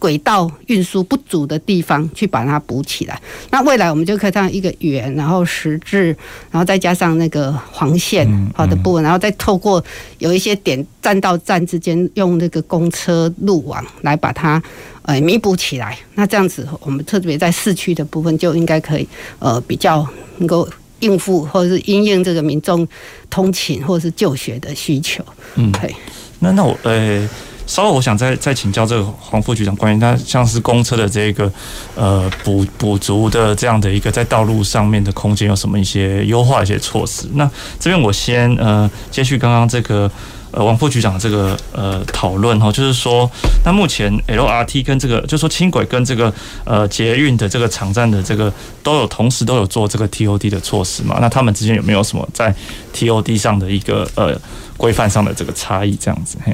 [0.00, 6.06] 轨道运输不足的地方去把它补起来，那未来我们就可以这样一个圆，然后十字，
[6.50, 9.84] 然后再加上那个黄线好的部分，然后再透过
[10.18, 14.60] 有一些点站到站之间用那个公车路网来把它
[15.02, 15.98] 呃弥补起来。
[16.14, 19.06] 那这样子，我们特别在市区的部分就应该可以
[19.38, 20.06] 呃比较
[20.38, 20.66] 能够
[21.00, 22.88] 应付或者是因应这个民众
[23.28, 25.22] 通勤或者是就学的需求。
[25.56, 25.94] 嗯，对。
[26.38, 27.28] 那那我呃。
[27.70, 31.50] 稍后我想再再请教这个黄副局长，关于他像是公车的这个
[31.94, 37.28] 呃补补足的这样的一个在道路上面的空间有什么一些优化一些措施？
[37.34, 40.10] 那这边我先呃接续刚刚这个
[40.50, 43.30] 呃王副局长这个呃讨论哈，就是说
[43.64, 48.52] 那目前 LRT 跟这个就说轻轨跟这个呃捷运的这个场站的这个
[48.82, 51.18] 都有同时都有做这个 TOD 的措施嘛？
[51.20, 52.52] 那他们之间有没有什么在
[52.92, 54.36] TOD 上的一个呃
[54.76, 55.94] 规范上的这个差异？
[55.94, 56.52] 这样子嘿。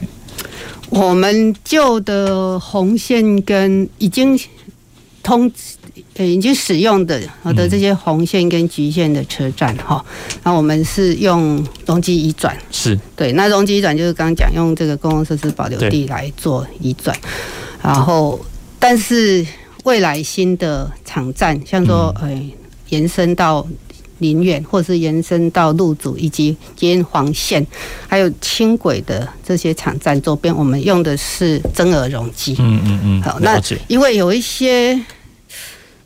[0.91, 4.39] 我们旧的红线跟已经
[5.23, 5.51] 通
[6.15, 10.05] 呃已经使用的好的这些红线跟橘线的车站哈，
[10.45, 12.99] 那我们是用容积移转，是。
[13.17, 17.17] 对，那容积移转就是刚刚讲用这个公共设施保留地来做移转，
[17.83, 18.41] 然后
[18.79, 19.45] 但是
[19.85, 22.51] 未来新的场站，像说呃
[22.91, 23.67] 延伸到。
[24.19, 27.65] 林园，或是延伸到路主以及沿黄线，
[28.09, 32.57] 还有轻轨的这些场站周边，我们用的是增额容积。
[32.59, 33.23] 嗯嗯嗯。
[33.23, 34.99] 好，那因为有一些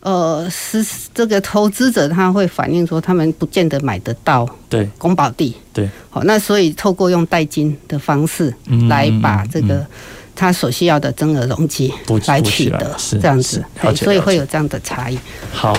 [0.01, 5.55] 呃是这个投资者他会反映说，他们不见得买得到对公保地。
[5.73, 5.89] 对。
[6.11, 8.53] 好，那所以透过用代金的方式
[8.89, 9.87] 来把这个
[10.35, 11.93] 他所需要的增额容积
[12.27, 13.65] 来取得，是这样子。
[13.95, 15.19] 所以会有这样的差异。
[15.53, 15.77] 好。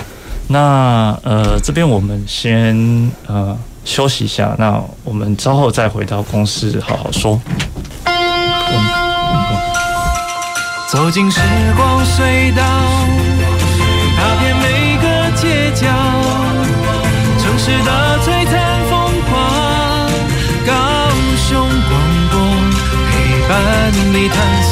[0.48, 7.40] 那呃，这边我们先呃休息一下，那我们稍后再回到公司好好说。
[10.88, 11.40] 走进时
[11.74, 12.62] 光隧道，
[14.16, 15.06] 踏遍每个
[15.40, 15.86] 街角，
[17.38, 18.54] 城市的璀璨
[18.90, 18.92] 风
[19.30, 19.32] 光，
[20.66, 20.72] 高
[21.48, 21.50] 雄
[21.88, 21.92] 广
[22.30, 22.34] 播
[23.10, 23.12] 陪
[23.48, 23.52] 伴
[24.12, 24.71] 你探索。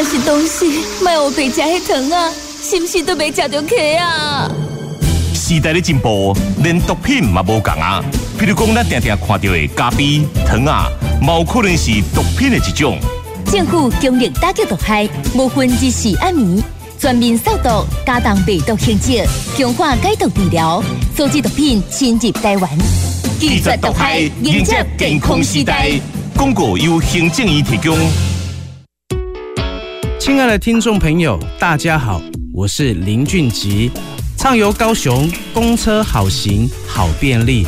[0.00, 2.30] 那些东西，卖我回家还疼啊！
[2.62, 4.48] 是不是都没吃着起啊？
[5.34, 6.32] 时代的进步，
[6.62, 8.00] 连毒品嘛无共啊！
[8.38, 10.88] 譬如讲，咱常常看到的咖啡、糖啊，
[11.20, 12.96] 冇可能是毒品的一种。
[13.50, 16.62] 政府强力打击毒害，无分日时暗暝，
[16.96, 20.80] 全面扫毒，加重备毒性质，强化解毒治疗，
[21.16, 22.70] 阻止毒品侵入台湾。
[23.40, 25.90] 拒绝毒害，迎接健康时代。
[26.36, 27.98] 广告由行政院提供。
[30.18, 32.20] 亲爱的听众朋友，大家好，
[32.52, 33.88] 我是林俊吉，
[34.36, 37.64] 畅游高雄，公车好行好便利，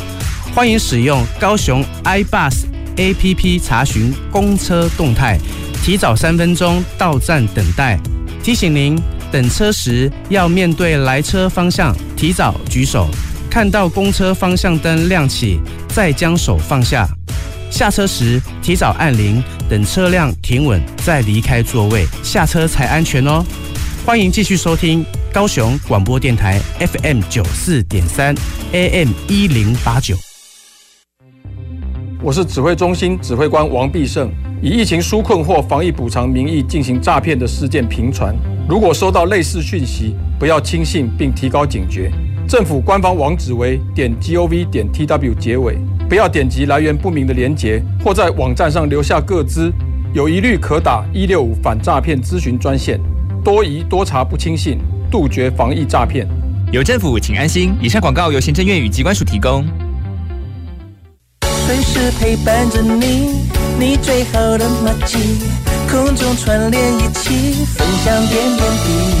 [0.53, 2.65] 欢迎使用高雄 iBus
[2.97, 5.39] APP 查询公车动态，
[5.81, 7.97] 提早三分钟到站等待。
[8.43, 13.07] 提醒您，等车时要面对来车方向，提早举手。
[13.49, 17.07] 看到公车方向灯亮起，再将手放下。
[17.69, 23.41] 下车时提早按铃，等车辆停稳再离开座位，下车才安全哦。
[24.05, 28.35] 欢迎继续收听高雄广播电台 FM 九四点三
[28.73, 30.13] AM 一零八九。
[32.21, 34.29] 我是指挥中心指挥官王必胜。
[34.61, 38.35] 以疫情纾困或防疫补偿名义进行诈骗的事件频传，
[38.67, 42.11] 如果收到类似讯息，不要轻信并提高警觉。
[42.45, 45.77] 政府官方网址为点 gov 点 tw 结尾，
[46.11, 49.71] 不要点击来源不明的链接，或在网站上留下个资，
[50.13, 52.99] 有疑虑可打一六五反诈骗咨询专线。
[53.45, 54.77] 多疑多查不轻信，
[55.09, 56.27] 杜绝防疫诈骗。
[56.69, 57.73] 有政府，请安心。
[57.81, 59.65] 以上广告由行政院与机关署提供。
[61.65, 63.45] 随时陪伴着你，
[63.79, 65.17] 你最好的默契，
[65.89, 69.20] 空中串联一起，分享点点滴滴。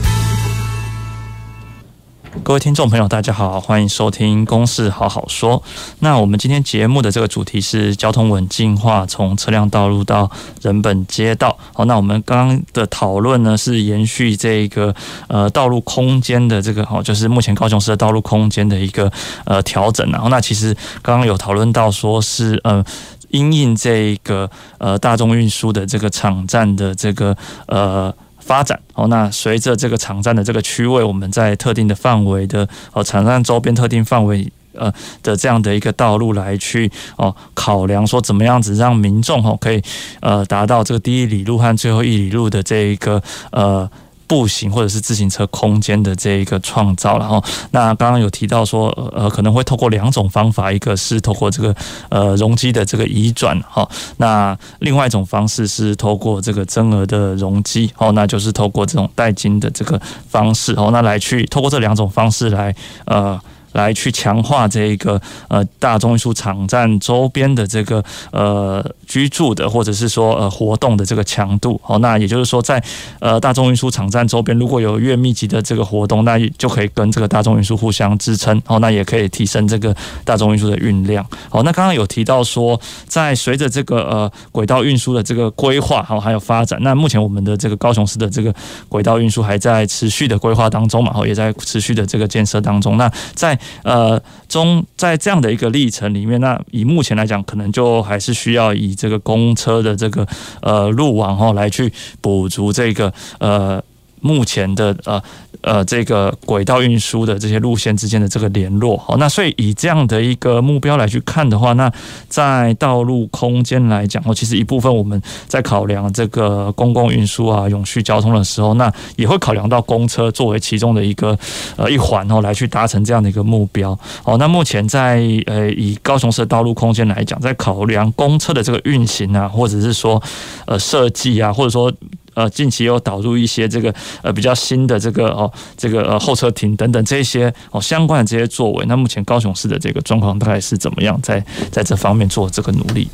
[2.39, 5.59] 各位听众朋友，大家好，欢迎收听《公事好好说》。
[5.99, 11.55] 那我们今天节目的这个主题是交通稳进化，从车辆道路到人本街道。
[11.73, 14.95] 好，那我们刚刚的讨论呢，是延续这个
[15.27, 19.11] 呃道路空间的这个哦，就是目前高雄市的道路空间的一个
[19.45, 20.09] 呃调整。
[20.09, 22.83] 然后，那其实刚刚有讨论到说是呃
[23.29, 27.35] 因应这个呃大众运输的这个场站的这个
[27.67, 28.11] 呃。
[28.41, 34.91] 发展哦，那随着这个场站的这个区位，我们在特定的范围的哦，场站周边特定范围呃
[35.23, 39.81] 的这样的一个道路来去哦考量说怎么样子让民众哦可以
[40.19, 43.89] 呃达到这个第一里路和最后一里路的这一个呃。
[44.31, 51.75] 步行或者是自行车空间的这一个创造，然后那刚刚有提到说，呃，可能会透过两种方法，一个是透过这个
[52.07, 63.37] 呃容积的这个移转，哈，那另外一种方式是透过这个增额的容积，哦，那就是透过这种代金的这个方式，哦，那来去透过这两种方式来呃。
[63.73, 72.81] 来去强化这一个呃大众运输场站周边的这个呃居住的或者是说呃活动的这个强度哦，那也就是说在
[73.19, 81.25] 呃大众运输场站周边如果有越密集的这个活动，那就可以跟这个大众运输互相支撑哦，那也可以提升这个大众运输的运量。
[81.49, 88.53] 好，那刚刚有提到说，在随着这个呃轨道运输的这个规划好还有发展，那目前我们的这个高雄市的这个
[88.89, 92.97] 轨道运输还在持续的规划当中嘛，哦也在持续的这个建设当中。
[92.97, 100.27] 那在呃，中在这样的一个历程里面，那以目前来讲，可能就还是需要以这个公车的这个
[100.61, 103.83] 呃路网哈来去补足这个呃。
[104.21, 105.21] 目前的呃
[105.61, 111.91] 呃这个轨道运输的这些路线之间的这个联络，好，那所以以这样的一个目标来去看的话，那
[112.29, 121.37] 在道路空间来讲哦，其实一部分我们在考量这个公共运输啊、永续交通的时候，那也会考量到公车作为其中的一个
[121.75, 123.97] 呃一环哦，来去达成这样的一个目标。
[124.23, 130.21] 好，那目前在呃以高雄市的道路空间来讲，在考量公车的这个运行啊，或者是说
[130.65, 131.91] 呃设计啊，或者说。
[132.33, 138.85] 呃，近期又导入一些这个呃比较新的这个哦，这个呃候车亭等等这些哦相关的这些作为。
[138.85, 143.09] 那目前高雄市的这个状况大概是怎么样，在在这方面做这个努力？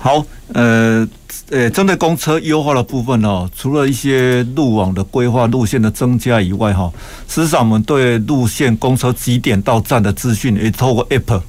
[0.00, 1.06] 好，呃
[1.50, 6.92] 呃，针对公车优化的部分哦，除了一些路网的规划、路线的增加以外，哈，
[7.26, 11.40] 事实上我们对路线、公车几点到站的资讯，也透过 App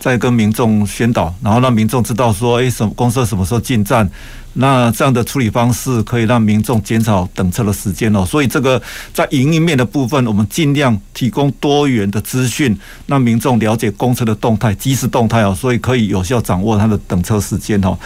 [0.00, 4.10] 在跟民众宣导，然后让民众知道说，哎，什么公车什么时候进站。
[4.60, 8.80] 那这样的处理方式可以让民众减少等车的时间哦，所以这个
[9.14, 17.96] 在营运面的部分，我们尽量提供多元的资讯，让民众了解公车的动态、即时动态哦，所以可以有效掌握它的等车时间哦。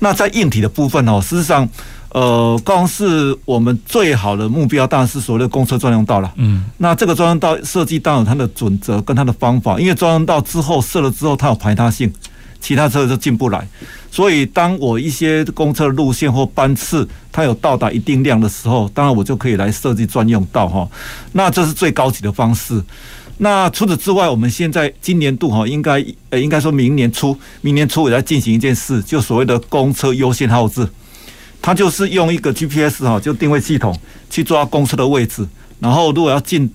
[0.00, 1.68] 那在硬体的部分哦，事实上，
[2.08, 6.32] 呃，高雄市我们最好的目标当然是所谓的公车专用道了。
[6.34, 12.12] 嗯，那这个专用道设计当然有它的准则跟它的方法，因为专用道之后设了之后，它有排他性。
[12.62, 13.66] 其他车就进不来，
[14.10, 20.88] 所以当我一些公车路线或班次它有到达一定量的时候，当然我就可以来设计专用道哈。
[21.32, 22.80] 那这是最高级的方式。
[23.38, 30.88] 那除此之外，我们现在今年度哈，应该呃应该说明年初，明年初也在进行一件事，就所谓的公车优先号志。
[31.60, 33.96] 它就是用一个 GPS 哈，就定位系统
[34.30, 35.46] 去抓公车的位置，
[35.80, 36.70] 然后如果要进，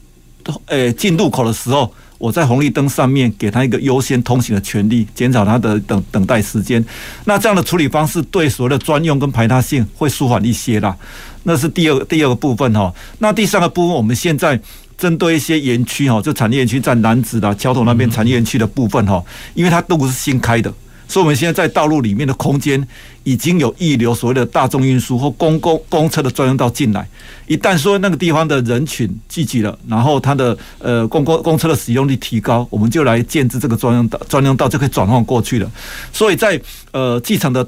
[0.65, 6.83] 诶进入口的时候，我在红绿灯上面给他一个优先通行的权利，减少他的等等待时间。
[7.25, 10.95] 那这样的处理方式对所谓的专用跟排他性会舒缓一些啦。
[11.43, 12.93] 那是第二第二个部分哈。
[13.19, 14.59] 那第三个部分，我们现在
[14.97, 20.73] 针对一些园区哈，就产业园区在南子的、桥头那边产业园区的部分哈，因为它都不是新开的。
[21.07, 22.85] 所以，我们现在在道路里面的空间
[23.23, 27.07] 已经有预留所谓的大众运输或公共公车的专用道进来。
[27.47, 35.71] 一旦说那个地方的人群聚集了，然后它的呃公共公车的使用率提高，我们就来建置这个专用道，专用道就可以转换过去了。
[36.11, 36.59] 所以在
[36.91, 37.65] 呃机场的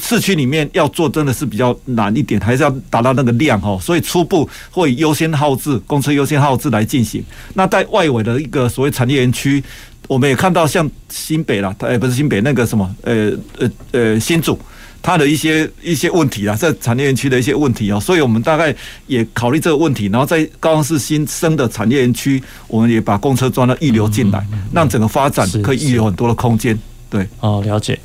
[0.00, 3.76] 市区里面要做真的是比较难一点，还是要达到那个量哈。
[3.80, 7.24] 所以初步会优先号志公车优先号志来进行。
[7.54, 9.62] 那在外围的一个所谓产业园区。
[10.06, 14.58] 我们也看到像新北啦，它也不是新北那个什么，呃呃呃新竹，
[15.02, 18.74] 它的一些一些问题啦，在产业园区的一些问题哦，所以我们大概
[19.06, 26.78] 也考虑这个问题，然后在高雄市新生的产业园区，我们也把公车专道预留进来，让整个发展可以预留很多的空间。
[27.08, 27.98] 对，哦，了解。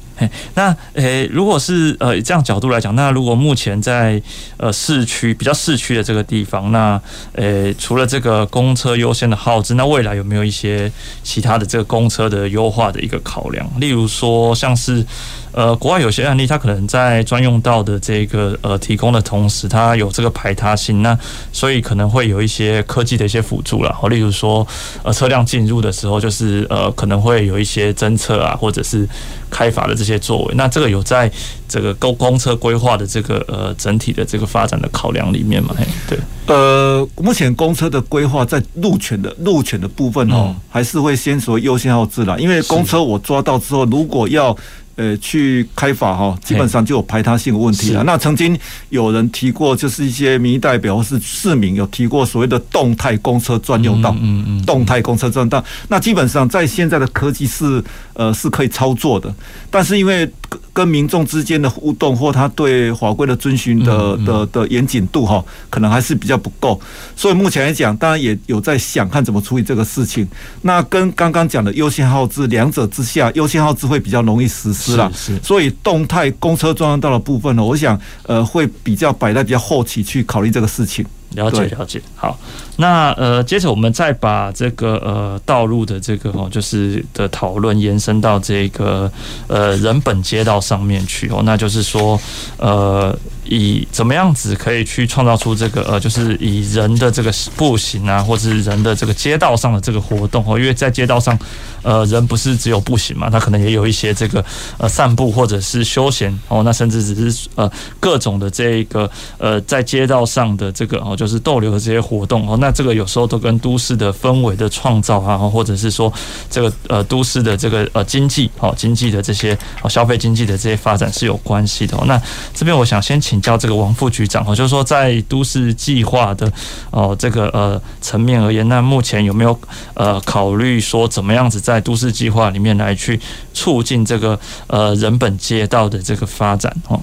[0.56, 4.22] 那诶，如果是呃这样角度来讲，那如果目前在
[4.58, 7.02] 呃市区比较市区的这个地方，那
[7.34, 10.92] 诶除了这个公车优先的耗资，那未来有没有一些
[11.24, 13.68] 其他的这个公车的优化的一个考量？
[13.80, 15.06] 例如说像是。
[15.54, 21.18] 呃，国外有些案例，它可能在专用道的这个呃提供的同时，它有这个排他性，那
[21.52, 23.96] 所以可能会有一些科技的一些辅助啦。
[24.00, 24.66] 好，例如说，
[25.04, 29.08] 呃，车辆进入的时候，就是呃可能会有一些侦测啊，或者是
[29.50, 30.56] 开发的这些作为。
[30.56, 31.32] 那这个有在
[31.68, 35.76] 这个公公车规划的这个呃整体的这个发展的考量里面嘛？
[35.78, 36.20] 嘿，对。
[36.48, 44.56] 呃，目前公车的规划在路权的路权的部分哦，还是会先说优先号志啦，因为公车我抓到之后，如果要
[44.96, 48.04] 呃，去开发哈，基本上就有排他性的问题了。
[48.04, 48.58] 那曾经
[48.90, 55.64] 有人提过，就是一些民意代表或是市民有提过所谓的动态公车专用道，嗯嗯，动态公车专用道。
[55.88, 57.84] 那基本上在现在的科技是
[58.22, 59.34] 呃是可以操作的，
[59.72, 60.30] 但是因为
[60.72, 66.80] 跟民众之间的互动或他对法规的遵循的的的严谨度哈，可能还是比较不够。
[67.16, 70.28] 所以目前来讲，当然也有在想看怎么处理这个事情。
[70.62, 74.92] 那跟刚刚讲的优先号制两者之下，优先号制会比较容易实施。
[74.92, 81.04] 是啦，是，所以动态公车专用道的部分呢，我想呃会比较摆在比较后期去考虑这个事情。
[81.32, 82.38] 了解了解，好，
[82.78, 89.12] 那呃接着我们再把这个呃道路的这个哦就是的讨论延伸到这个
[89.48, 92.20] 呃人本街道上面去哦，那就是说
[92.58, 93.18] 呃。
[93.44, 101.38] 以怎么样子可以去创造出这个呃，就是以人的这个步行啊，或者是人的这个街道上的这个活动哦，因为在街道上，
[101.84, 104.44] 呃，人不是只有步行嘛，他可能也有一些这个
[104.78, 107.70] 呃散步或者是休闲哦，那甚至只是呃
[108.00, 116.12] 各种的这个呃在街道上的这个哦，就是逗留的这些活动哦，那这个有时候都跟都市的氛围的创造啊，或者是说
[116.50, 122.06] 这个呃都市的这个呃经济哦经济的这些哦消费经济的这些发展是有关系的哦。
[122.08, 122.22] 那
[122.54, 123.42] 这边我想先请。
[123.42, 126.52] 教这个王副局长哦，就是说在都市计划的
[126.92, 129.60] 哦这个呃层面而言，那目前有没有
[129.96, 133.20] 呃考虑说怎么样子在都市计划里面来去
[133.54, 137.00] 促进这个呃人本街道的这个发展哦？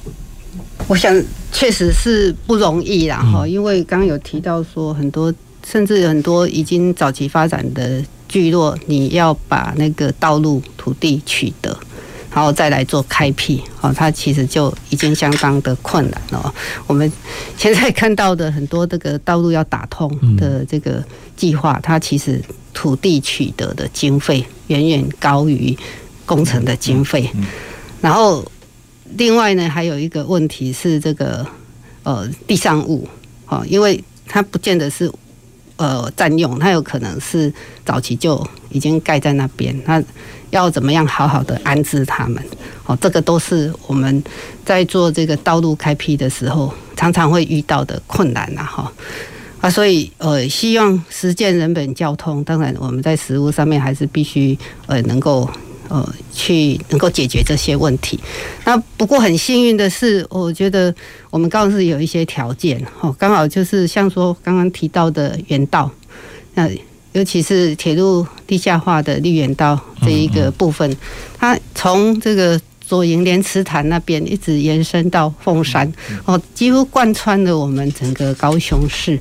[0.87, 1.13] 我想
[1.53, 5.33] 确实是不容易啦哈，因为刚刚有提到说很多
[5.67, 11.77] 甚至很多已经早期发展的聚落，你要把那个道路土地取得。
[12.39, 16.55] 然后再来做开辟，哦，它其实就已经相当的困难了。
[16.87, 17.13] 我们
[17.57, 21.03] 现在看到的很多这个道路要打通的这个
[21.37, 22.41] 计划，它其实
[22.73, 25.77] 土地取得的经费远远高于
[26.25, 27.29] 工程的经费。
[28.01, 28.47] 然后
[29.17, 31.45] 另外呢，还有一个问题是这个
[32.05, 33.09] 呃地上物，
[33.49, 35.11] 哦，因为它不见得是
[35.75, 37.53] 呃占用，它有可能是
[37.85, 40.01] 早期就已经盖在那边，它。
[40.51, 42.43] 要怎么样好好的安置他们？
[42.87, 44.23] 哦，这个都是我们
[44.65, 48.91] 在做这个道路开辟的时候常常会遇到的困难呐，哈
[49.61, 55.47] 啊，所以呃，希望实践人本交通，当然我们在实务上面还是必须呃能够
[55.89, 58.19] 呃去能够解决这些问题。
[58.65, 60.95] 那不过很幸运的是，我觉得
[61.29, 65.91] 我们高雄市有一些条件，哦，刚好就是像说刚刚提到的原道，
[66.55, 66.71] 那。
[67.13, 70.97] 尤其是铁路地下化的绿园道这一个部分，
[71.39, 75.91] 它从这个左营莲池潭那边一直延伸到凤山，
[76.25, 79.19] 哦，几乎贯穿了我们整个高雄市。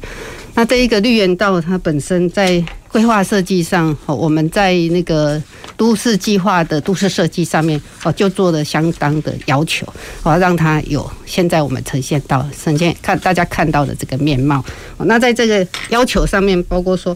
[0.54, 5.40] 那这一个绿园道，它本身在规划设计上，哦，我们在那个
[5.76, 9.86] 都市计划的都市设计上面哦，就做了相当的要求，
[10.24, 14.64] 哦，让它有现在我们呈现到呈现看大家看到的这个面貌。
[14.98, 17.16] 那在这个要求上面，包括说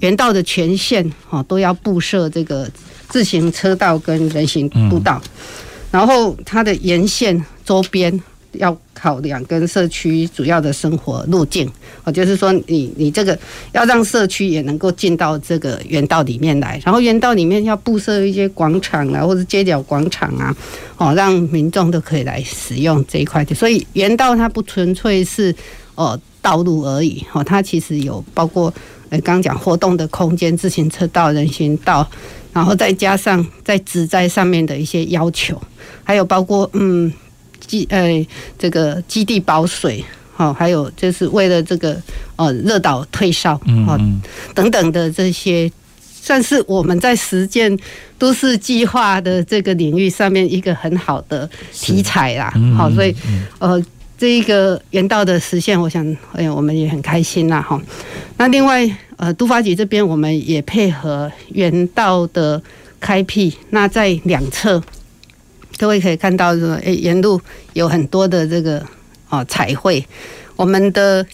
[0.00, 2.68] 原道的全线哦都要布设这个
[3.08, 5.20] 自行车道跟人行步道，
[5.90, 8.20] 然后它的沿线周边。
[8.52, 11.70] 要考量跟社区主要的生活路径，
[12.02, 13.38] 哦，就是说你你这个
[13.72, 20.56] 要让社区也能够进到这个原道里面来，然后原道里面要布设一些广场啊，或者街角广场啊，
[20.96, 23.54] 哦，让民众都可以来使用这一块的。
[23.54, 25.54] 所以原道它不纯粹是
[25.94, 28.72] 哦道路而已，哦，它其实有包括
[29.10, 32.08] 呃刚讲活动的空间、自行车道、人行道，
[32.52, 35.60] 然后再加上在植栽上面的一些要求，
[36.04, 37.12] 还有包括嗯。
[37.66, 38.26] 基呃，
[38.58, 40.02] 这个基地保水，
[40.34, 42.00] 好，还有就是为了这个
[42.36, 44.00] 呃热岛退烧，哦
[44.54, 47.76] 等等的这些，算是我们在实践
[48.16, 52.50] 都市计划的这个领域上面一个很好的题材啦。
[52.74, 53.14] 好，所以
[53.58, 53.82] 呃
[54.18, 57.62] 这一个原道的实现，我想哎我们也很开心啦。
[57.62, 57.80] 哈。
[58.36, 58.84] 那另外
[59.16, 62.60] 呃都发局这边我们也配合原道的
[62.98, 64.82] 开辟，那在两侧。
[65.78, 67.40] 各位可以看到，说，诶，沿路
[67.74, 68.84] 有很多的这个
[69.28, 70.04] 哦彩绘。
[70.56, 71.24] 我们的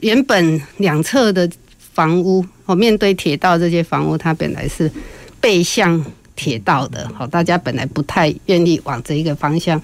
[0.00, 1.50] 原本两侧的
[1.94, 4.90] 房屋，哦，面对铁道这些房屋，它本来是
[5.40, 6.04] 背向
[6.36, 9.80] 铁道的，好，大家本来不太愿意往这一个方向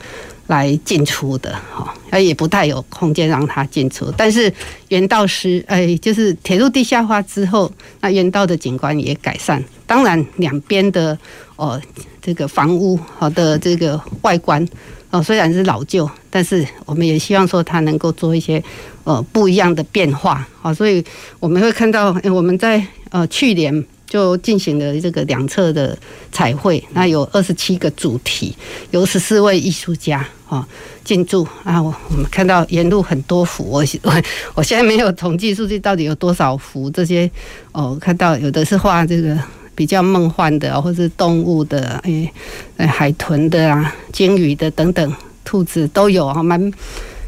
[0.47, 4.13] 来进出的，哈，它也不太有空间让它进出。
[4.17, 4.53] 但是
[4.89, 9.63] 原道是，哎，就是铁路地下化之后，那原道的景观也改善。
[9.87, 11.19] 当然，两边的
[11.57, 11.81] 哦。
[12.27, 14.67] 这个房屋好的这个外观
[15.11, 18.61] 哦，虽然是老旧，但是我们也希望说它能够做一些
[19.05, 21.05] 呃不一样的变化啊，所以
[21.39, 23.73] 我们会看到，我们在呃去年
[24.07, 25.97] 就进行了这个两侧的
[26.31, 28.55] 彩绘，那有二十七个主题，
[28.91, 30.67] 有十四位艺术家啊
[31.05, 34.23] 进驻啊，我我们看到沿路很多幅，我我
[34.55, 37.31] 我现在没有统计数据，到底有多少幅这些
[37.73, 39.37] 哦，看到有的是画这个。
[39.77, 42.33] 比较梦幻的，或是动物的，诶，
[42.79, 46.73] 海豚的啊，鲸鱼的等等，兔子都有啊，蛮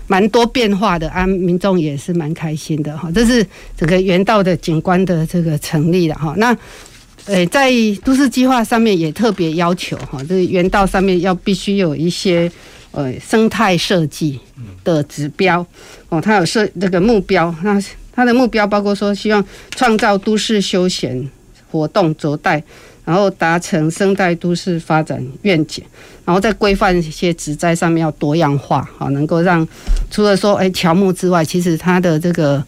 [0.09, 3.09] 蛮多变化的啊，民众也是蛮开心的哈。
[3.15, 3.47] 这是
[3.77, 6.35] 整个原道的景观的这个成立了哈。
[6.39, 6.57] 那
[7.27, 7.71] 诶，在
[8.05, 12.51] 都市计划上面也特别要求哈，这个原道上面要必须有一些
[12.91, 14.41] 呃生态设计
[14.83, 15.65] 的指标
[16.09, 17.81] 哦，它有设这个目标，那
[18.13, 19.45] 它的目标包括说希望
[19.77, 21.31] 创造都市休闲。
[21.71, 22.65] 活动轴带，
[23.09, 25.83] 然后达成生态都市发展愿景，
[26.27, 29.67] 然后再规范一些植栽上面要多样化，好，能够让
[30.11, 32.63] 除了说哎乔木之外，其实它的这个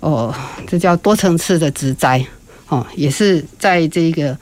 [0.00, 0.34] 哦，
[0.66, 2.26] 这叫多层次的植栽，
[2.66, 4.36] 哦，也是在这个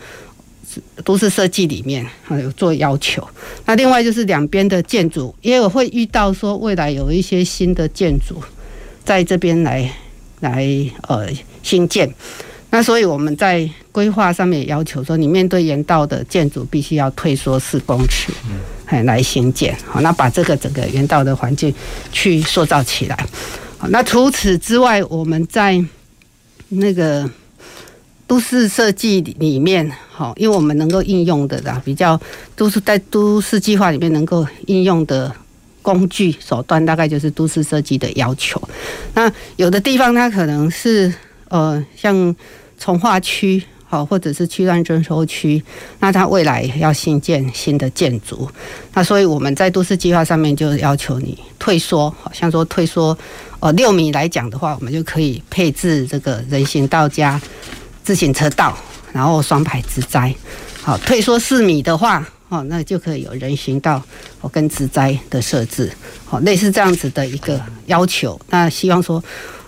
[1.05, 3.23] 都市设计里面啊有做要求。
[3.67, 8.43] 那另外就是两边的建筑也有会遇到说未来有一些新的建筑
[9.05, 9.93] 在这边来
[10.41, 10.67] 来
[11.07, 11.29] 呃
[11.63, 12.11] 新建。
[12.75, 18.33] 那所以我们在规划上面也要求说，你面对原道的建筑必须要退缩四公尺，
[18.91, 21.73] 嗯，来兴建，好，那把这个整个原道的环境
[22.11, 23.17] 去塑造起来。
[23.79, 25.81] 好，那除此之外，我们在
[26.71, 27.31] 那个
[28.27, 32.21] 都市设计里面，好，因为我们能够应用的啦，比较
[32.57, 35.33] 都是在都市计划里面能够应用的
[35.81, 38.61] 工具手段，大概就是都市设计的要求。
[39.15, 41.15] 那有的地方它可能是
[41.49, 42.35] 呃，像
[42.85, 45.63] 从化区，好，或者是区段征收区，
[46.01, 48.47] 那它未来要新建新的建筑，
[48.93, 53.17] 那所以我们在都市计划上面就要求你退缩，好像说退缩，
[53.61, 57.41] 呃，六米来讲的话，我们就可以配置这个人行道加
[58.03, 58.77] 自行车道，
[59.15, 60.35] 然后双排植栽，
[60.83, 64.03] 好，退缩四米的话，哦，那就可以有人行道
[64.43, 65.91] 哦跟植栽的设置，
[66.27, 69.25] 好，类似这样子的一个要求，那希望说。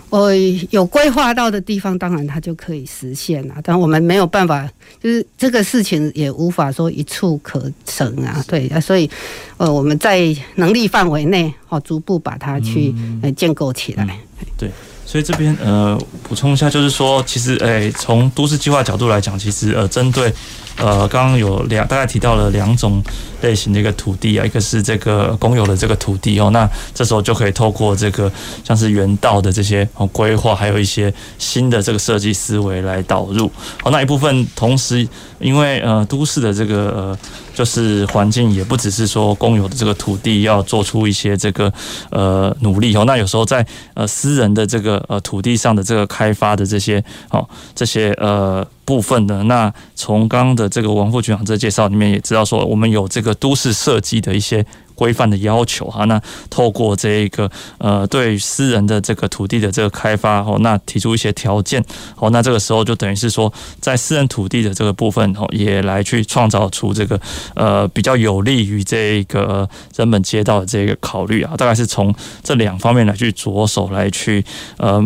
[0.09, 0.33] 我
[0.69, 3.55] 有规划到的地方，当然它就可以实现了。
[3.61, 4.69] 但我们没有办法，
[5.01, 8.43] 就是这个事情也无法说一触可成啊。
[8.47, 9.09] 对啊，所以
[9.57, 14.17] 呃，我们在能力范围内，哦，逐步把它去呃建构起来。
[14.57, 14.71] 对，
[15.07, 20.31] 所以这边呃，补充一下，就是说，其实诶，从都市计划角度来讲，其实呃，针对。
[20.79, 23.01] 呃，刚刚有两大概提到了两种
[23.41, 28.31] 类型的一个土地啊，一个是这个公有的这个土地哦，那这时候就可以透过这个
[28.63, 33.51] 像是原道的这些哦规划，还有一些新的这个设计思维来导入
[33.83, 35.07] 哦，那一部分同时
[35.39, 37.17] 因为呃都市的这个呃
[37.53, 41.71] 就是环境也不只是说公有的这个土地要做出一些这个
[42.09, 48.65] 呃努力哦，那有时候在呃私人的这个呃土地上的这个开发的这些哦这些呃。
[48.87, 54.65] 部分呢，那从刚刚的这个王副局长这介绍里面也知道说，我们有这个都市设计的一些。
[54.97, 56.19] 规范的要求哈，那
[56.49, 61.83] 透过这一个呃，对私人的这个土地的这个开发哦，那提出一些条件
[62.15, 67.21] 哦，那这个时候就等于是说，在私人土地的这个部分哦，也来去创造出这个
[67.53, 74.43] 呃比较有利于这个人本街道的这个考虑啊，大概是从这两方面来去着手来去
[74.77, 74.99] 呃，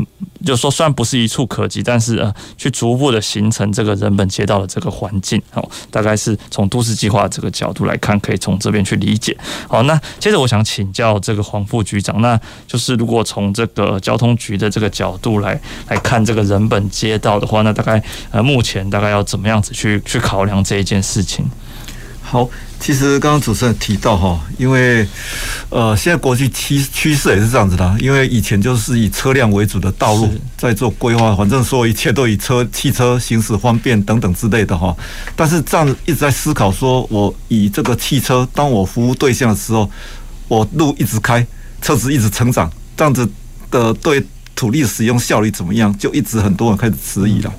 [0.46, 9.38] 就说虽然不是一蹴可及，但是呃，去逐步的形成这个人本街道的这个环境哦，大概是从都市计划这个角度来看，可以从这边去理解
[9.68, 9.81] 好。
[9.84, 18.02] 那接着我想请教这个黄副局长，那就是如果从这个交通局的这个角度来来看这个人本街道的话，那大概
[18.32, 21.50] 呃目前大概要怎么样子去去考量这一件事情？
[22.22, 22.50] 好，
[22.80, 25.06] 其实刚刚主持人提到哈，因为
[25.70, 34.96] 呃现在国际趋趋势也是这样子的，因为以前就是以车辆为主的道路在做规划，反正所有一切都以车汽车行驶方便等等之类的哈。
[35.36, 39.90] 但是这样一直在思考，说我以这个汽车当我服务对象的时候，
[40.48, 41.46] 我路一直开，
[41.82, 43.30] 车子一直成长，这样子
[43.70, 44.26] 的对
[44.62, 45.92] 土地使用效率怎么样？
[45.98, 47.52] 就一直很多人开始质疑了。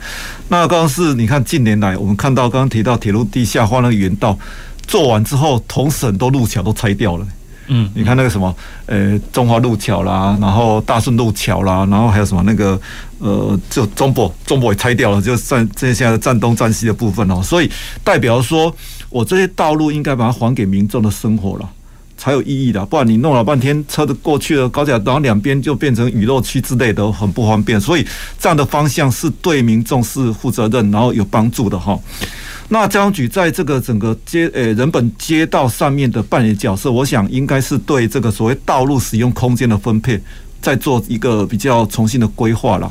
[0.47, 4.39] 那刚刚是你看近年来我们看到刚刚提到铁路地下化那个原道。
[4.87, 7.27] 做完之后，同省很多路桥都拆掉了。
[7.69, 8.55] 嗯，你看那个什么，
[8.87, 12.79] 呃，中华路桥啦，然后大顺路桥啦，然后还有什么那个，
[13.19, 17.41] 呃，就中博中博也拆掉了，就站这些现在的站东站西的部分哦。
[17.41, 17.71] 所以
[18.03, 18.75] 代表说，
[19.09, 21.71] 我这些道路应该把它还给民众的生活了，
[22.23, 22.87] 才有意义的。
[22.87, 27.81] 不然你弄了半天，车子过去了高架，然后两边就变成雨漏区之类的，很不方便。
[27.81, 28.07] 所以
[28.39, 31.99] 这样的方向是对民众是负责任，然后有帮助的哈。
[32.69, 40.21] 那交通局在这个整个街呃人本街道上面的扮演角色，我想应该是对这个所谓道路使用空间的分配，
[40.61, 42.89] 再做一个比较重新的规划了。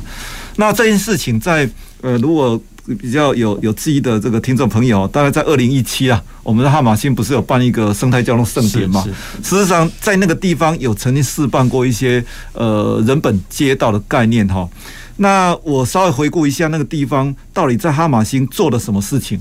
[0.56, 1.66] 那这件事情在
[2.02, 2.60] 呃如果
[2.98, 9.04] 比较有有记忆的这个听众朋友，大概在二零一七啊，我们的哈马星不是有办一个生态交通盛典嘛？
[9.42, 14.68] 事实上，在那个地方有曾经试办过一些呃人本街道的概念哈。
[15.16, 19.40] 那我稍微回顾一下那个地方到底在哈马星做了什么事情。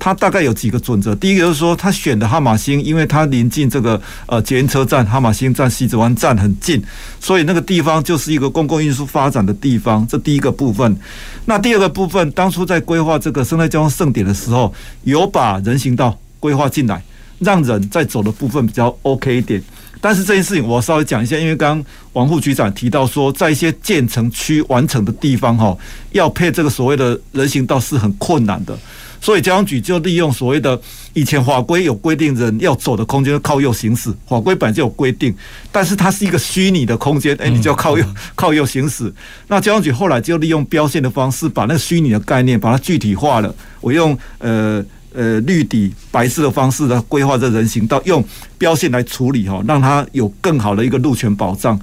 [0.00, 6.82] 他大概有几个准则，第一个就是说，他选的哈马星，因为它临近这个呃捷运车站，哈马星站、西子湾站很近，
[7.20, 10.04] 所以那个地方就是一个公共运输发展的地方。
[10.08, 10.98] 这第一个部分。
[11.44, 14.74] 那第二个部分，当初在规划这个生态交通盛典的时候，
[15.04, 17.02] 有把人行道规划进来，
[17.38, 19.62] 让人在走的部分比较 OK 一点。
[20.00, 25.76] 但是这件事情我稍微讲一下，因为刚刚王副局长提到说，在一些建成区完成的地方哈，
[26.12, 28.78] 要配这个所谓的人行道是很困难的。
[29.20, 30.80] 所以交通局就利用所谓的
[31.12, 35.34] 以前法规有规定，人要走的空间靠右行驶，法规本来就有规定，
[35.70, 38.04] 但是它是一个虚拟的空间，哎，你就要靠右
[38.34, 39.12] 靠右行驶。
[39.48, 43.54] 那交通局后来就利用标线的方式，把那个虚拟的概念把它具体化了。
[43.80, 48.24] 我用呃呃绿底白色的方式来规划这人行道，用
[48.56, 51.78] 标线来处理哈，让它有更好的一个路权保障。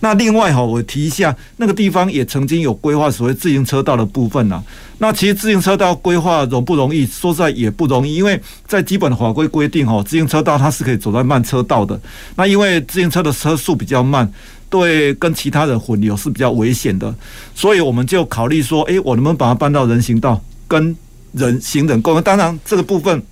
[0.00, 4.62] 那另外哈，我提一下，那个地方也曾经有规划所谓自行车道的部分呐。
[4.98, 7.06] 那其实自行车道规划容不容易？
[7.06, 11.98] 说实在也不容易，因为在基本的法规规定哈，自行车道它是可以走在慢车道的。
[12.34, 14.30] 那因为自行车的车速比较慢，
[14.68, 17.14] 对跟其他人混流是比较危险的，
[17.54, 20.94] 所以我们就考虑说，诶，我能不能把它搬到人行道，跟
[21.32, 22.22] 人行人共用？
[22.22, 23.22] 当然这个部分。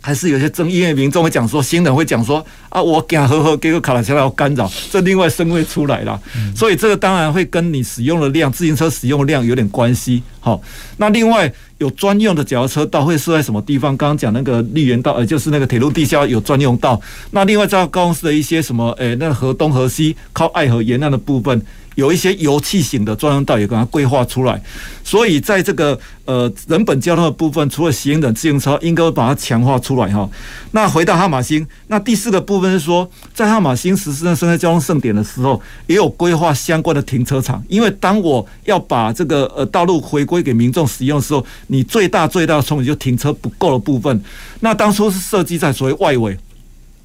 [0.00, 6.20] 还是有些争议，因为民众会讲说，新人会讲说啊，我讲呵呵，给个卡拉车要干扰，这另外声会出来了。
[6.56, 10.22] 所以这个当然会跟你使用的量，自行车使用的量有点关系。
[10.40, 10.60] 好，
[10.96, 13.96] 那另外有专用的脚踏车道会设在什么地方？
[13.96, 16.98] 刚刚讲那个绿园道，呃，就是那个铁路地下有专用道。
[17.32, 21.60] 那另外在高雄市的一些什么，诶，那河东河西靠爱河沿岸的部分。
[21.98, 24.62] 有一些油气型的专用道也给它规划出来，
[25.02, 30.30] 所以在这个呃人本交通的部分，除了行人、自行车，应该把它强化出来哈。
[30.70, 44.22] 那回到哈马星，那第四个部分是说，在哈马星实施的生态交通盛典的时候，也有规划相关的停车场，因为当我要把这个呃道路回归给民众使用的时候，你最大最大的冲击就停车不够的部分。
[44.60, 46.38] 那当初是设计在所谓外围。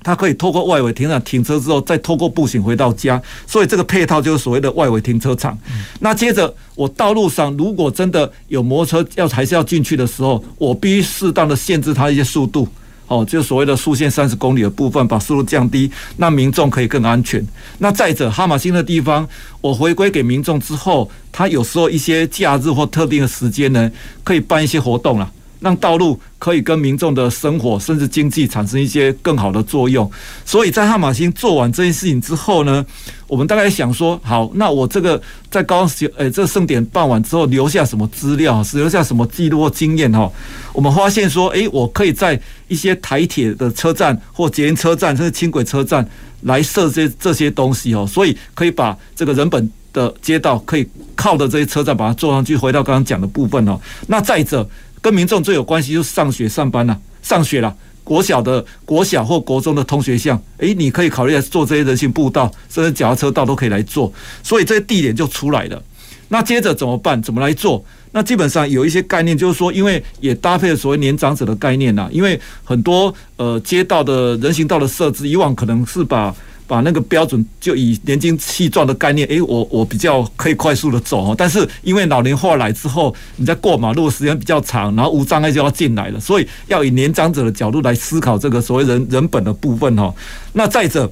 [0.04, 5.58] 它可以透过外围停车场停车之后，再透过步行回到家，所以这个配套就是所谓的外围停车场。
[6.00, 12.68] 那接着我道路上如果真的有摩托车要还是要进去的时候，我必须适当的限制它一些速度，
[13.08, 17.46] 哦，就所谓的速限三十公里的部分，把速度降低，那民众可以更安全。
[17.78, 19.28] 那再者，哈马星的地方，
[19.62, 23.92] 我回归给民众之后，他有时候一些假日或特定的时间呢，
[24.24, 25.32] 可以办一些活动了。
[25.64, 30.10] 让道路可以跟民众的生活甚至经济产生一些更好的作用。
[30.46, 32.86] 所以在汉玛星做完这件事情之后呢，
[33.28, 40.30] 我们大概想说，好，那我这个在高雄，诶，这盛典办完之后留下什么资料，是留下什么记录或经验哈？
[40.74, 46.06] 我们发现说，诶，我可以在一些台铁的车站或捷运车站甚至轻轨车站
[46.42, 50.86] 来设这些这些东西哦，所以可以把这个人本的街道可以
[51.16, 52.58] 靠的这些车站把它做上去。
[52.58, 54.68] 回到刚刚讲的部分哦，那再者
[55.04, 57.76] 跟民众最有关系就是上学上班了，上学了。
[58.06, 65.84] 国小的国小或国中的通学巷，诶，你可以考虑来做这些人行步道，甚至脚踏车道都可以来做，所以这些地点就出来了。
[66.30, 67.22] 那接着怎么办？
[67.22, 67.84] 怎么来做？
[68.14, 76.34] 那基本上有一些概念，就是说，因为也搭配了所谓年长者的概念呐，因为很多呃街道的人行道的设置，以往可能是把。
[76.66, 81.36] 把那个标准就以年轻气壮的概念，诶，我我比较可以快速的走哦。
[81.38, 90.14] 但是因为老龄化来之后，你在过马路时间比较长，然后无障碍就要进来了，所以要以年长者的角度来思考这个所谓人人本的部分哈。
[90.54, 91.12] 那再者，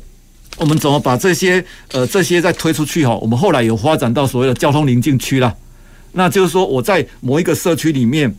[0.57, 3.15] 我们怎么把这些呃这些再推出去哈？
[3.17, 5.53] 我们后来有发展到所谓的交通邻近区了，
[6.13, 8.33] 那就是说我在某一个社区里面，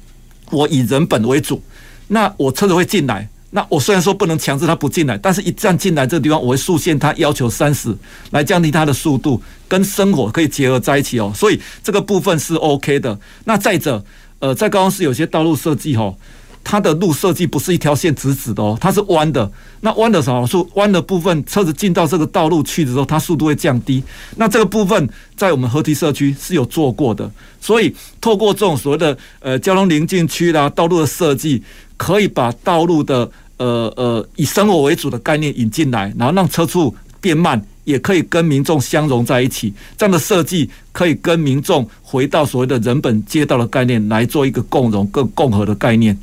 [0.51, 1.63] 我以人本为主，
[2.09, 3.29] 那我车子会进来。
[3.55, 7.95] 那我虽然说不能强制他不进来，但是一旦进来这个地方，我会速限他要求三十，
[8.31, 11.31] 来降低他的速度，跟生活可以结合在一起哦。
[11.35, 13.19] 所以这个部分是 OK 的。
[13.45, 14.03] 那再者，
[14.39, 16.17] 呃，在高雄市有些道路设计哦，
[16.65, 19.53] 它的路设计不是一条线直直的哦，它是弯的。
[19.83, 24.03] 那弯的好处，弯的部分车子进到这个道路去的时候，它速度会降低。
[24.37, 27.31] 那这个部分在我们河堤社区是有做过的。
[27.61, 31.63] 所以透过这种所谓的呃交通邻近区啦，道路的设计，
[31.97, 33.31] 可以把道路的
[33.63, 39.73] 呃呃，以生活为主的概念引进来，然后让车速变慢，也可以跟民众相融在一起。
[39.97, 46.19] 这样的设计可以跟民众回到所谓的人本街道的概念来做一个共融、更共和的概念。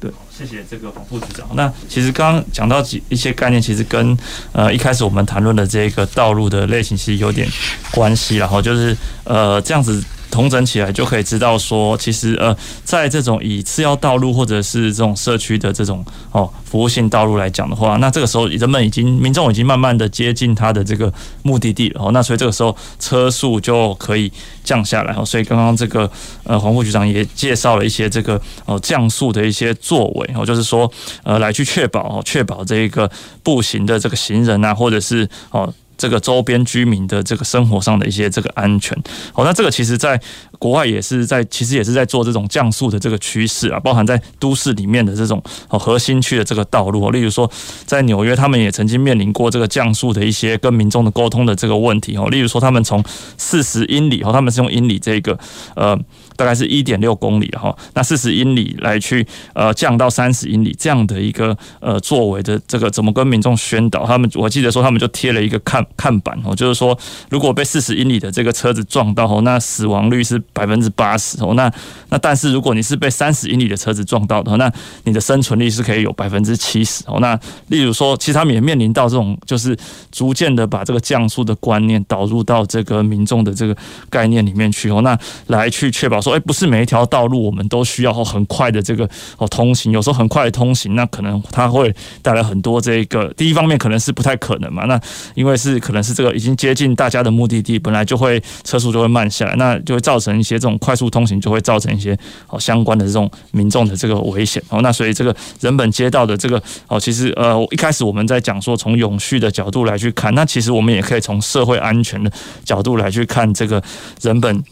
[0.00, 1.46] 对，谢谢这个黄副局长。
[1.54, 4.16] 那其实刚刚讲到几一些概念，其实跟
[4.52, 7.46] 呃一开始我们谈论的这个道路的类型其实有点
[7.90, 10.02] 关系，然后就是呃这样子。
[10.30, 21.12] 统整起来就可以知道说，其实呃，在这种以次要道路或者是这种社区的这种哦服务性道路来讲的话，那这个时候人们已经民众已经慢慢的接近他的这个
[21.42, 24.30] 目的地了哦，那所以这个时候车速就可以
[24.62, 25.24] 降下来哦。
[25.24, 26.10] 所以刚刚这个
[26.44, 30.90] 呃黄副局长也介绍了一些这个哦降速的一些作为哦，就是说
[31.22, 33.10] 呃来去确保哦确保这一个
[33.42, 35.72] 步行的这个行人啊，或者是哦。
[35.98, 38.96] 这个周边居民的这个生活上的一些这个安全，
[39.32, 40.18] 好，那这个其实在
[40.58, 47.50] 国外也是在，其实也是在做这种降速的这个趋势啊，包含在都市里面的这种核心区的这个道路，例如说
[47.84, 53.04] 在纽约，他们也曾经面临过这个降速的一些跟民众的沟通的这个问题哦，例如说他们从
[53.36, 55.38] 四十英里哦，他们是用英里这个
[55.74, 55.98] 呃。
[56.38, 64.06] 大概是一点六公里哈，那四十英里来去呃降到三十英里这样的一个呃作为的这个怎么跟民众宣导？
[64.06, 66.96] 他们我记得说他们就贴了一个看看板哦，就是说
[67.28, 71.54] 如果被四十英里的这个车子撞到哦，那死亡率是百分之八十哦。
[71.54, 71.68] 那
[72.10, 74.72] 那但是如果你是被三十英里的车子撞到的，那
[75.02, 77.18] 你的生存率是可以有百分之七十哦。
[77.20, 77.36] 那
[77.66, 79.76] 例如说，其实他们也面临到这种就是
[80.12, 83.76] 逐渐的把这个降速的观念导入到这个民众的这个
[84.08, 85.18] 概念里面去哦，那
[85.48, 86.38] 来去确保说。
[86.38, 89.08] 哎，不是每一条道路我们都需要很快的这个
[89.38, 93.32] 哦通行，有时候很快的通行，那可能它会带来很多这个。
[93.34, 95.00] 第一方面可能是不太可能嘛，那
[95.34, 102.16] 因为是可能是这个已经接近大家的目的地，本来就会车速就会慢下来，那就会造成一些这种快速通行就会造成一些
[102.48, 104.82] 哦相关的这种民众的这个危险哦。
[104.82, 112.30] 那所以这个人本街道的这个哦，其实呃一开始我们在讲说从永续的角度来去看，那其实我们也可以从社会安全的
[112.64, 113.82] 角度来去看这个
[114.20, 114.62] 人本。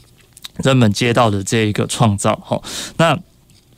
[0.63, 2.63] 人们接到的这一个创造，好，
[2.97, 3.19] 那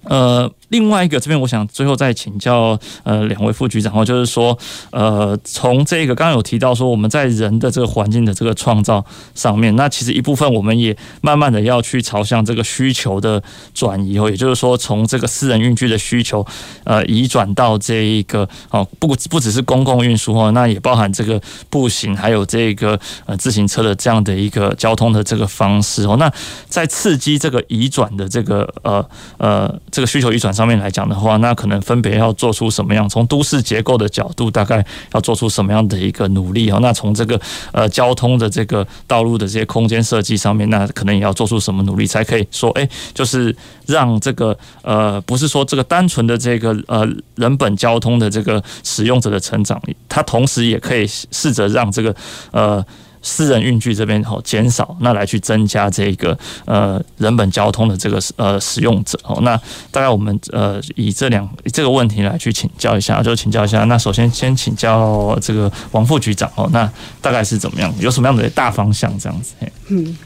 [0.04, 0.52] 呃。
[0.68, 4.56] 另外一个这边，我想最后再请教呃两位副局长哦，就是说
[4.90, 9.04] 呃从这个刚刚有提到说我们在人的这个环境的这个创造
[9.34, 13.42] 上面，那其实一部分我们也慢慢的要去朝向这个需求的
[13.72, 16.44] 转移哦，也就是说从这个私人运具的需求
[16.84, 21.40] 呃移转到这一个哦不不只是公共运输哦，那也包含这个
[21.70, 26.30] 步行还有这个呃自行车的这样的一个交通的这个方式哦，那
[26.68, 29.02] 在刺激这个移转的这个呃
[29.38, 30.52] 呃这个需求移转。
[30.58, 33.08] 上面来讲的话，那可能分别要做出什么样？
[33.08, 34.84] 从都市结构的角度，大概
[35.14, 36.80] 要做出什么样的一个努力哦？
[36.82, 37.40] 那从这个
[37.70, 43.54] 呃交通的这个道路的这些空间设计上面，那可能也要做出什么努力，才可以说，哎，就是
[43.86, 47.06] 让这个呃，不是说这个单纯的这个呃
[47.36, 52.12] 人本交通的这个使用者的成长，它同时也可以试着让这个
[52.50, 52.84] 呃。
[53.28, 59.38] 私人运具这边哦减少，那来去增加这个呃人本交通的这个呃使用者哦。
[59.42, 59.54] 那
[59.90, 63.84] 大概我们呃以这两这个问题来去请教一下，就请教一下。
[63.84, 67.94] 那首先先请教这个王副局长哦，那大概是怎么样？
[68.00, 69.52] 有什么样的大方向这样子？
[69.88, 70.16] 嗯。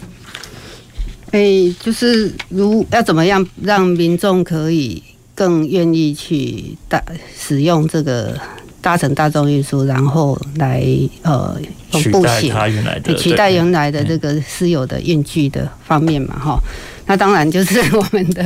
[1.32, 5.02] 哎、欸，就是如要怎么样让民众可以
[5.34, 7.02] 更愿意去大
[7.34, 8.38] 使用这个
[8.82, 10.84] 搭乘大众运输，然后来
[11.22, 11.56] 呃
[11.92, 16.58] 用步行取代他原来的取代原来的这个私有的运具的方面嘛哈。
[17.06, 18.42] 那当然就是 我们的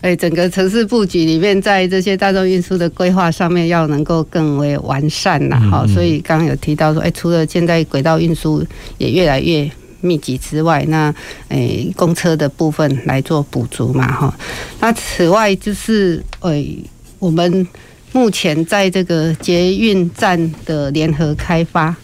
[0.00, 5.86] 哎、欸、整个城市布局里面，在这些大众运输的规划上面要能够更为完善呐哈。
[5.86, 8.66] 所以刚刚有提到说，哎、欸，除了现在轨道运输
[8.98, 9.70] 也越来越。
[10.00, 11.08] 密集之外，那
[11.48, 14.38] 诶、欸，公车的部分来做补足嘛，哈。
[14.78, 16.84] 那此外就是诶、欸，
[17.18, 17.66] 我们
[18.14, 21.94] 目前在这个捷运站的联合开发，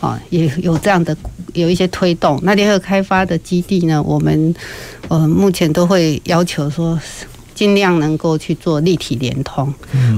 [0.00, 1.16] 啊，也有这样的
[1.54, 2.38] 有一些推动。
[2.42, 4.54] 那联合开发的基地呢，我们
[5.08, 7.00] 呃目前都会要求说。
[7.54, 9.72] 尽量能够去做立体联通，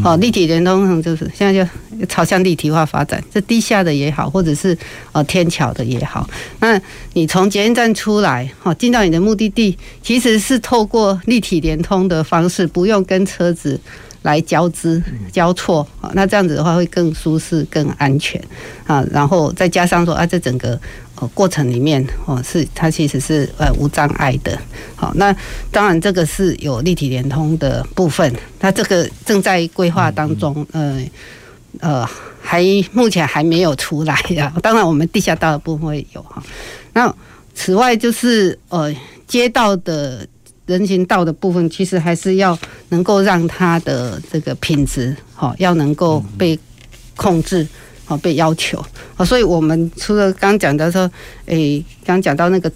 [0.04, 4.78] 哦，立体联通就是现在就朝向立体化发展，这地下的也好，或者是
[5.10, 6.30] 呃天桥的也好，
[6.60, 6.80] 那
[7.12, 13.78] 你从捷运站出来，哦，进到你的目的地，其实是透过立体联通的方式，不用跟车子
[14.24, 15.00] 来交织
[15.32, 18.38] 交错，那这样子的话会更舒适、更安全
[18.86, 20.78] 啊，然后再加上说啊，这整个。
[21.16, 24.58] 呃，过程里面哦，是它其实是呃无障碍的。
[24.96, 25.32] 好，那
[25.70, 31.00] 当然这个是有立体联通的部分，那这个正在规划当中，呃
[31.78, 32.04] 呃，
[32.42, 34.52] 还目前还没有出来呀。
[34.60, 36.42] 当然，我们地下道的部分会有哈。
[36.94, 37.14] 那
[37.54, 38.92] 此外就是呃
[39.28, 40.26] 街道的
[40.66, 42.58] 人行道的部分，其实还是要
[42.88, 46.58] 能够让它的这个品质好，要能够被
[47.16, 47.66] 控制。
[48.06, 48.84] 好，被要求，
[49.14, 51.10] 好，所以我们除了刚讲到说，
[51.46, 52.70] 诶，刚讲到那个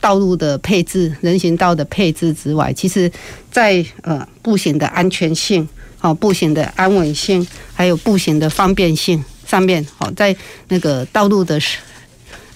[0.00, 3.12] 道路的配置、人行道的配置之外，其实
[3.52, 5.68] 在呃步行的安全性、
[5.98, 10.34] 好步行的安稳性，还有步行的方便性上面，好，在
[10.68, 11.60] 那个道路的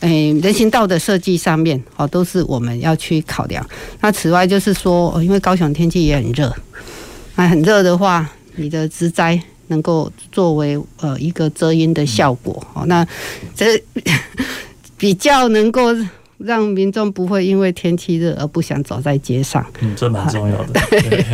[0.04, 3.64] 诶人行道的设计上面，哦，都是我们要去考量。
[4.00, 6.54] 那此外就是说，因为高雄天气也很热，
[7.36, 9.40] 那很热的话，你的植栽。
[9.68, 13.04] 能够作为呃一个遮阴的效果，哦，那
[13.56, 13.82] 这
[14.98, 15.88] 比较能够
[16.36, 21.24] 让民众不会因为天气热而不想走在街上，嗯，这蛮重要的， 对，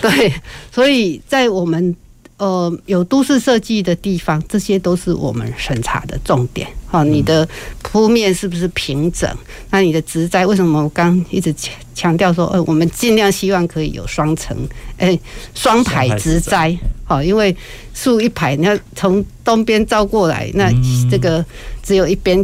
[0.00, 0.32] 对，
[0.70, 1.94] 所以在我们。
[2.40, 6.66] 呃，有都市设计的地方，这些都是我们审查的重点。
[6.86, 7.46] 好，你的
[7.82, 9.30] 铺面是不是平整？
[9.68, 14.56] 那你的植栽，为什么我刚一直强强调说，呃，我们尽量希望可以有双层，
[14.96, 15.16] 哎，
[15.54, 16.74] 双排植栽。
[17.04, 17.54] 好，因为
[17.92, 20.72] 树一排，你要从东边照过来，那
[21.10, 21.44] 这个
[21.82, 22.42] 只有一边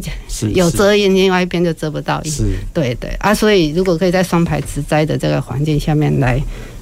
[0.55, 2.31] 有遮阴，另外一边就遮不到阴。
[2.31, 2.45] 是，
[2.75, 6.39] 对对啊，所以如果可以在双排植栽的这个环境下面来。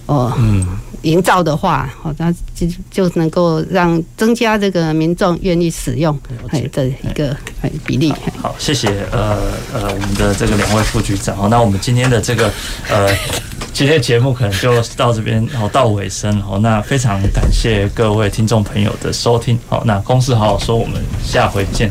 [0.07, 0.67] 哦，嗯，
[1.03, 6.19] 营造的话，哦，那就就能够让增加这个民众愿意使用，
[6.51, 8.13] 哎，这一个哎比例。
[8.41, 9.39] 好，谢谢呃
[9.73, 11.37] 呃我们的这个两位副局长。
[11.37, 12.53] 好，那我们今天的这个
[12.89, 13.09] 呃
[13.73, 16.41] 今天节目可能就到这边，好到尾声。
[16.41, 19.59] 好，那非常感谢各位听众朋友的收听。
[19.69, 21.91] 好，那公司好好说，我们下回见。